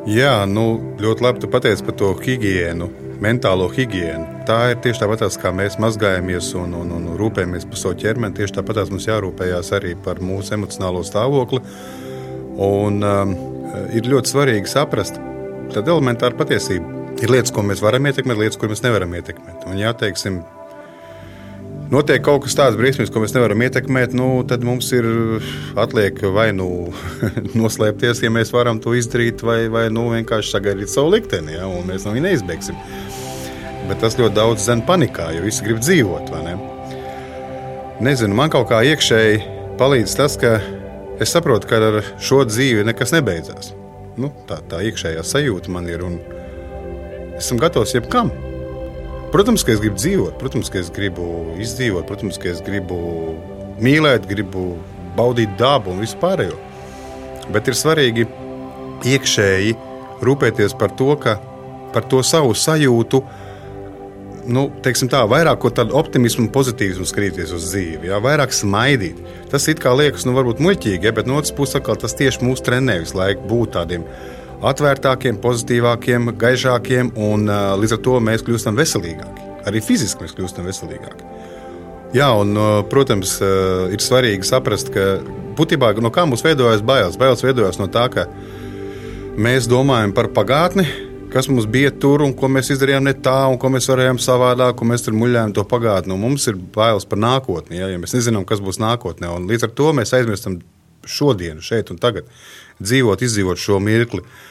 Jā, 0.03 0.41
nu, 0.43 0.65
ļoti 0.99 1.23
labi 1.23 1.39
tu 1.39 1.47
pateici 1.47 1.85
par 1.87 1.95
to 1.95 2.09
higiēnu, 2.19 2.89
mentālo 3.23 3.69
higiēnu. 3.71 4.43
Tā 4.43 4.57
ir 4.73 4.81
tieši 4.83 4.99
tāpat, 4.99 5.23
kā 5.39 5.53
mēs 5.55 5.77
mazgājamies 5.79 6.49
un, 6.59 6.73
un, 6.75 6.91
un 6.97 7.05
rūpējamies 7.19 7.63
par 7.71 7.79
savu 7.79 7.95
ķermeni. 8.01 8.35
Tieši 8.35 8.57
tāpat 8.57 8.81
mums 8.91 9.07
jārūpējas 9.07 9.71
arī 9.79 9.93
par 9.95 10.19
mūsu 10.19 10.57
emocionālo 10.57 11.05
stāvokli. 11.07 11.63
Un, 12.59 12.99
um, 12.99 13.31
ir 13.93 14.09
ļoti 14.09 14.33
svarīgi 14.33 14.69
saprast 14.69 15.19
tādu 15.73 15.97
elementāru 15.97 16.37
patiesību. 16.39 17.01
Ir 17.23 17.31
lietas, 17.31 17.53
ko 17.53 17.63
mēs 17.65 17.81
varam 17.83 18.05
ietekmēt, 18.09 18.39
lietas, 18.39 18.59
ko 18.59 18.69
mēs 18.71 18.83
nevaram 18.83 19.13
ietekmēt. 19.15 19.65
Un, 19.69 19.77
ja 19.79 19.93
teiksim, 19.97 20.41
notiek 21.93 22.23
kaut 22.25 22.43
kas 22.45 22.57
tāds 22.57 22.77
briesmīgs, 22.79 23.11
ko 23.13 23.21
mēs 23.23 23.35
nevaram 23.35 23.61
ietekmēt, 23.63 24.15
nu, 24.17 24.27
tad 24.49 24.65
mums 24.65 24.89
ir 24.95 25.07
atliek 25.79 26.19
vai 26.35 26.49
nu 26.55 26.67
noslēpties, 27.59 28.23
ja 28.25 28.33
mēs 28.33 28.53
varam 28.55 28.81
to 28.83 28.95
izdarīt, 28.97 29.45
vai, 29.45 29.65
vai 29.73 29.87
nu, 29.93 30.09
vienkārši 30.15 30.55
sagaidīt 30.57 30.93
savu 30.93 31.13
likteni, 31.15 31.57
ja, 31.57 31.69
un 31.69 31.87
mēs 31.89 32.07
no 32.07 32.15
viņa 32.15 32.29
neizbēgsim. 32.31 32.79
Bet 33.89 33.99
tas 34.01 34.15
ļoti 34.19 34.35
daudz 34.37 34.67
zina 34.67 34.85
panikā, 34.87 35.29
jo 35.35 35.43
visi 35.45 35.65
grib 35.65 35.81
dzīvot. 35.83 36.31
Ne? 36.45 36.55
Nezinu, 38.03 38.35
man 38.35 38.51
kaut 38.51 38.69
kā 38.71 38.79
iekšēji 38.87 39.43
palīdz 39.79 40.15
tas, 40.17 40.37
ka 40.39 40.57
es 41.21 41.33
saprotu, 41.33 41.69
ka 41.69 41.81
ar 41.89 41.99
šo 42.21 42.43
dzīvi 42.47 42.85
nekas 42.87 43.13
nebeidzās. 43.15 43.73
Nu, 44.17 44.29
tā, 44.49 44.59
tā 44.69 44.81
iekšējā 44.85 45.23
sajūta 45.25 45.73
man 45.73 45.89
ir 45.89 46.03
un 46.05 46.19
esmu 47.39 47.59
gatavs 47.61 47.95
jebkam. 47.95 48.31
Protams, 49.33 49.63
ka 49.65 49.73
es 49.73 49.81
gribu 49.81 49.97
dzīvot, 49.97 50.35
protams, 50.37 50.69
ka 50.69 50.77
es 50.81 50.91
gribu 50.93 51.25
izdzīvot, 51.61 52.05
protams, 52.09 52.37
ka 52.37 52.51
es 52.51 52.61
gribu 52.65 52.97
mīlēt, 53.81 54.27
gribu 54.29 54.75
baudīt 55.17 55.55
dabu 55.57 55.93
un 55.93 56.03
vispārējo. 56.03 56.59
Bet 57.53 57.67
ir 57.67 57.77
svarīgi 57.77 58.27
iekšēji 59.09 59.73
rūpēties 60.23 60.77
par 60.79 60.93
to, 60.99 61.09
ka 61.19 61.39
par 61.93 62.05
to 62.09 62.21
savu 62.25 62.53
sajūtu, 62.57 63.21
nu, 64.47 64.67
tā, 64.83 65.23
vairāk 65.29 65.65
tādu 65.75 65.95
optimismu 65.99 66.49
pozitīvismu 66.53 67.05
skatīties 67.07 67.53
uz 67.55 67.69
dzīvi, 67.71 68.09
jā, 68.11 68.19
vairāk 68.23 68.53
smaidīt. 68.55 69.19
Tas 69.51 69.67
it 69.71 69.81
kā 69.83 69.93
liekas, 69.95 70.25
nu, 70.27 70.35
varbūt 70.37 70.61
muļķīgi, 70.63 71.07
ja, 71.07 71.13
bet 71.15 71.29
no 71.29 71.37
otras 71.39 71.53
puses, 71.55 71.83
tas 71.83 72.17
tieši 72.19 72.43
mūs 72.45 72.63
trenē 72.65 72.99
visu 73.03 73.17
laiku 73.19 73.47
būt 73.49 73.75
tādiem 73.77 74.05
atvērtākiem, 74.63 75.39
pozitīvākiem, 75.43 76.33
gaišākiem, 76.39 77.13
un 77.19 77.49
līdz 77.81 77.97
ar 77.97 78.03
to 78.05 78.19
mēs 78.23 78.45
kļūstam 78.47 78.79
veselīgāki. 78.79 79.49
Arī 79.67 79.83
fiziski 79.83 80.23
mēs 80.23 80.35
kļūstam 80.37 80.67
veselīgāki. 80.67 81.31
Jā, 82.13 82.29
un, 82.37 82.53
protams, 82.91 83.39
ir 83.91 84.03
svarīgi 84.03 84.45
saprast, 84.45 84.91
ka 84.93 85.17
būtībā 85.57 85.95
no 86.03 86.11
kā 86.13 86.27
mums 86.29 86.43
veidojas 86.45 86.83
bailes. 86.85 87.17
Bailes 87.19 87.41
veidojas 87.43 87.79
no 87.81 87.89
tā, 87.91 88.05
ka 88.13 88.27
mēs 89.33 89.65
domājam 89.71 90.13
par 90.13 90.29
pagātni, 90.35 90.85
kas 91.33 91.49
mums 91.49 91.65
bija 91.69 91.91
tur 91.91 92.23
un 92.25 92.35
ko 92.37 92.49
mēs 92.51 92.71
izdarījām 92.75 93.07
ne 93.09 93.15
tā, 93.25 93.35
un 93.51 93.59
ko 93.61 93.71
mēs 93.73 93.89
varējām 93.91 94.21
savādāk, 94.21 94.81
un 94.81 94.93
mēs 94.93 95.05
tur 95.05 95.17
muļājām 95.17 95.55
to 95.57 95.65
pagātni. 95.69 96.17
Mums 96.19 96.47
ir 96.51 96.59
bailes 96.77 97.09
par 97.09 97.21
nākotni, 97.23 97.81
ja, 97.81 97.89
ja 97.91 97.99
mēs 98.01 98.15
nezinām, 98.15 98.47
kas 98.49 98.63
būs 98.63 98.81
nākotnē. 98.83 99.33
Un 99.33 99.49
līdz 99.51 99.67
ar 99.67 99.75
to 99.77 99.91
mēs 99.97 100.15
aizmirstam 100.15 100.61
šodienu, 101.03 101.65
šeit 101.65 101.91
un 101.91 101.99
tagad, 101.99 102.29
dzīvot, 102.79 103.25
izdzīvot 103.25 103.59
šo 103.59 103.81
mirkli. 103.83 104.23
Uh, 104.23 104.41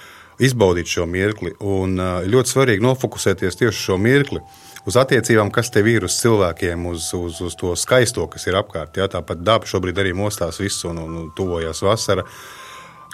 izbaudīt 0.43 0.91
šo 0.91 1.07
mirkli. 1.11 1.55
Un 1.61 1.97
uh, 2.01 2.21
ļoti 2.29 2.55
svarīgi 2.55 2.85
nofokusēties 2.85 3.59
tieši 3.59 3.73
uz 3.73 3.83
šo 3.83 3.99
mirkli, 4.01 4.43
uz 4.89 4.99
attiecībām, 4.99 5.53
kas 5.55 5.71
tev 5.75 5.91
ir 5.91 6.07
uz 6.09 6.17
cilvēkiem, 6.23 6.87
uz, 6.91 7.11
uz, 7.17 7.41
uz 7.45 7.57
to 7.59 7.75
skaisto, 7.79 8.27
kas 8.31 8.49
ir 8.49 8.59
apkārt. 8.61 8.99
Jā, 8.99 9.09
tāpat 9.13 9.45
daba 9.45 9.69
šobrīd 9.69 10.01
arī 10.03 10.15
mostās 10.17 10.61
visu 10.63 10.91
un, 10.91 11.03
un, 11.05 11.31
tuvojas 11.37 11.83
vasara. 11.85 12.27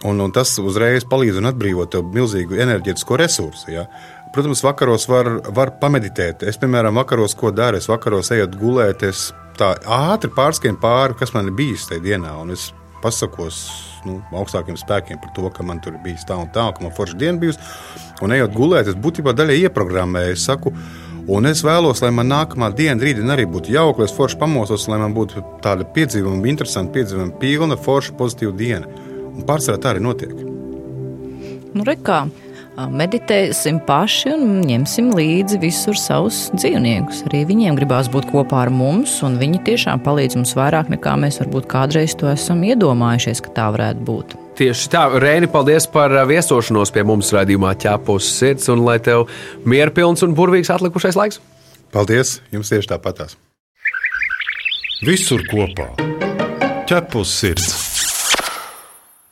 Un, 0.07 0.21
un 0.23 0.31
tas 0.31 0.53
uzreiz 0.63 1.03
palīdz 1.11 1.41
un 1.41 1.51
atbrīvot 1.51 1.91
tev 1.91 2.07
milzīgu 2.15 2.61
enerģētisko 2.63 3.19
resursu. 3.19 3.73
Ja? 3.73 3.89
Protams, 4.35 4.63
vakaros 4.63 5.09
var, 5.11 5.31
var 5.57 5.73
pameditēt. 5.81 6.45
Es, 6.47 6.59
piemēram, 6.61 7.01
vakaros 7.01 7.35
ko 7.39 7.51
daru? 7.51 7.81
Es 7.81 7.89
vakaros 7.91 8.31
eju 8.37 8.47
gulēt, 8.55 9.03
es 9.09 9.31
tā 9.59 9.73
ātri 9.83 10.31
pārskrienu 10.37 10.79
pāri, 10.83 11.19
kas 11.19 11.35
man 11.35 11.51
ir 11.51 11.57
bijis 11.59 11.89
tajā 11.91 12.05
dienā. 12.05 12.37
Un 12.39 12.55
es 12.55 12.69
pasakos 13.03 13.59
nu, 14.07 14.21
augstākiem 14.39 14.79
spēkiem 14.79 15.19
par 15.23 15.35
to, 15.35 15.51
ka 15.55 15.67
man 15.67 15.83
tur 15.83 15.99
bija 16.05 16.23
tā 16.31 16.39
un 16.39 16.51
tā, 16.55 16.69
ka 16.77 16.85
man 16.85 16.95
forša 16.95 17.19
diena 17.19 17.43
bijusi. 17.43 17.59
Un 18.23 18.35
ejot 18.37 18.55
gulēt, 18.55 18.93
es 18.93 18.99
būtībā 18.99 19.35
daļai 19.35 19.61
ieprogrammēju. 19.67 20.39
Es 20.39 20.47
saku, 20.47 20.75
Un 21.29 21.45
es 21.45 21.61
vēlos, 21.61 22.01
lai 22.01 22.09
man 22.17 22.31
nākamā 22.31 22.71
diena, 22.73 23.03
rītdiena 23.05 23.35
arī 23.35 23.43
būtu 23.53 23.75
jauka, 23.75 24.01
lai 24.01 24.07
es 24.09 24.15
forši 24.17 24.39
pamosos, 24.41 24.87
lai 24.89 24.97
man 25.03 25.13
būtu 25.13 25.43
tāda 25.61 25.85
piedzīvuma, 25.93 26.41
interesanta 26.49 26.95
piedzīvuma, 26.95 27.35
pilna, 27.37 27.77
forša, 27.77 28.15
pozitīva 28.17 28.55
diena. 28.57 28.89
Un 29.39 29.47
pārsvarā 29.49 29.81
tā 29.81 29.95
arī 29.95 30.05
notiek. 30.05 30.35
Nu, 31.75 31.87
rekā 31.87 32.25
meditēsim 32.87 33.81
paši 33.87 34.31
un 34.37 34.61
ņemsim 34.63 35.11
līdzi 35.17 35.59
visur 35.63 35.99
savus 35.99 36.45
dzīvniekus. 36.55 37.25
Arī 37.27 37.43
viņiem 37.49 37.79
gribās 37.79 38.11
būt 38.13 38.29
kopā 38.31 38.63
ar 38.67 38.71
mums, 38.71 39.17
un 39.27 39.39
viņi 39.41 39.65
tiešām 39.67 40.03
palīdz 40.05 40.39
mums 40.39 40.55
vairāk 40.59 40.93
nekā 40.93 41.17
mēs 41.19 41.41
varbūt 41.43 41.67
kādreiz 41.71 42.15
to 42.19 42.31
esam 42.31 42.63
iedomājušies, 42.69 43.43
ka 43.43 43.55
tā 43.57 43.67
varētu 43.75 44.07
būt. 44.07 44.37
Tieši 44.59 44.93
tā, 44.95 45.05
Reini, 45.23 45.51
paldies 45.51 45.87
par 45.91 46.15
viesošanos 46.31 46.95
pie 46.95 47.05
mums 47.07 47.33
raidījumā 47.35 47.75
ķēpos 47.83 48.31
sirds, 48.39 48.71
un 48.75 48.83
lai 48.87 48.99
tev 49.03 49.27
mierpilns 49.67 50.23
un 50.27 50.35
burvīgs 50.39 50.71
atlikušais 50.75 51.19
laiks. 51.19 51.43
Paldies, 51.95 52.39
jums 52.55 52.71
tieši 52.71 52.95
tāpatās. 52.95 53.39
Visur 55.07 55.47
kopā 55.51 55.93
ķēpos 56.91 57.39
sirds. 57.43 57.88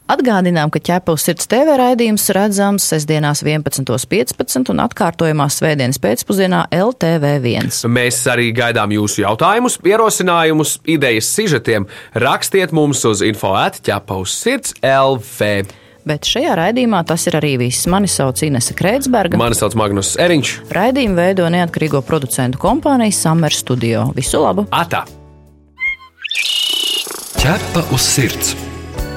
Atgādinām, 0.06 0.70
ka 0.70 0.78
ķepavas 0.86 1.24
sirds 1.26 1.48
TV 1.50 1.74
raidījums 1.80 2.28
redzams 2.34 2.84
sestdienās 2.92 3.40
11.15 3.42 4.70
un 4.70 4.82
atkārtojumā 4.84 5.48
svētdienas 5.50 5.98
pēcpusdienā 6.02 6.60
LTV1. 6.70 7.72
Mēs 7.90 8.20
arī 8.30 8.52
gaidām 8.54 8.94
jūsu 8.94 9.24
jautājumus, 9.24 9.80
ierosinājumus, 9.82 10.76
idejas 10.86 11.32
sižetiem. 11.34 11.88
Rakstiet 12.22 12.74
mums 12.76 13.02
uz 13.08 13.24
info 13.26 13.50
atķepavas 13.58 14.36
sirds 14.44 14.76
LV. 14.78 15.50
Bet 16.06 16.28
šajā 16.30 16.54
raidījumā 16.54 17.02
tas 17.08 17.26
ir 17.26 17.34
arī 17.40 17.56
viss. 17.64 17.88
Mani 17.90 18.06
sauc 18.06 18.38
Inese 18.46 18.76
Kreitsberga. 18.78 19.34
Mani 19.40 19.58
sauc 19.58 19.74
Magnus 19.74 20.12
Eriņš. 20.22 20.52
Raidījumu 20.70 21.18
veido 21.18 21.50
neatkarīgo 21.50 22.04
producentu 22.06 22.62
kompānija 22.62 23.10
Summer 23.10 23.50
Studio. 23.50 24.06
Visu 24.14 24.38
labu! 24.44 24.68
Atā! 24.70 25.02
Ķepa 27.42 27.88
uz 27.90 28.06
sirds! 28.06 28.54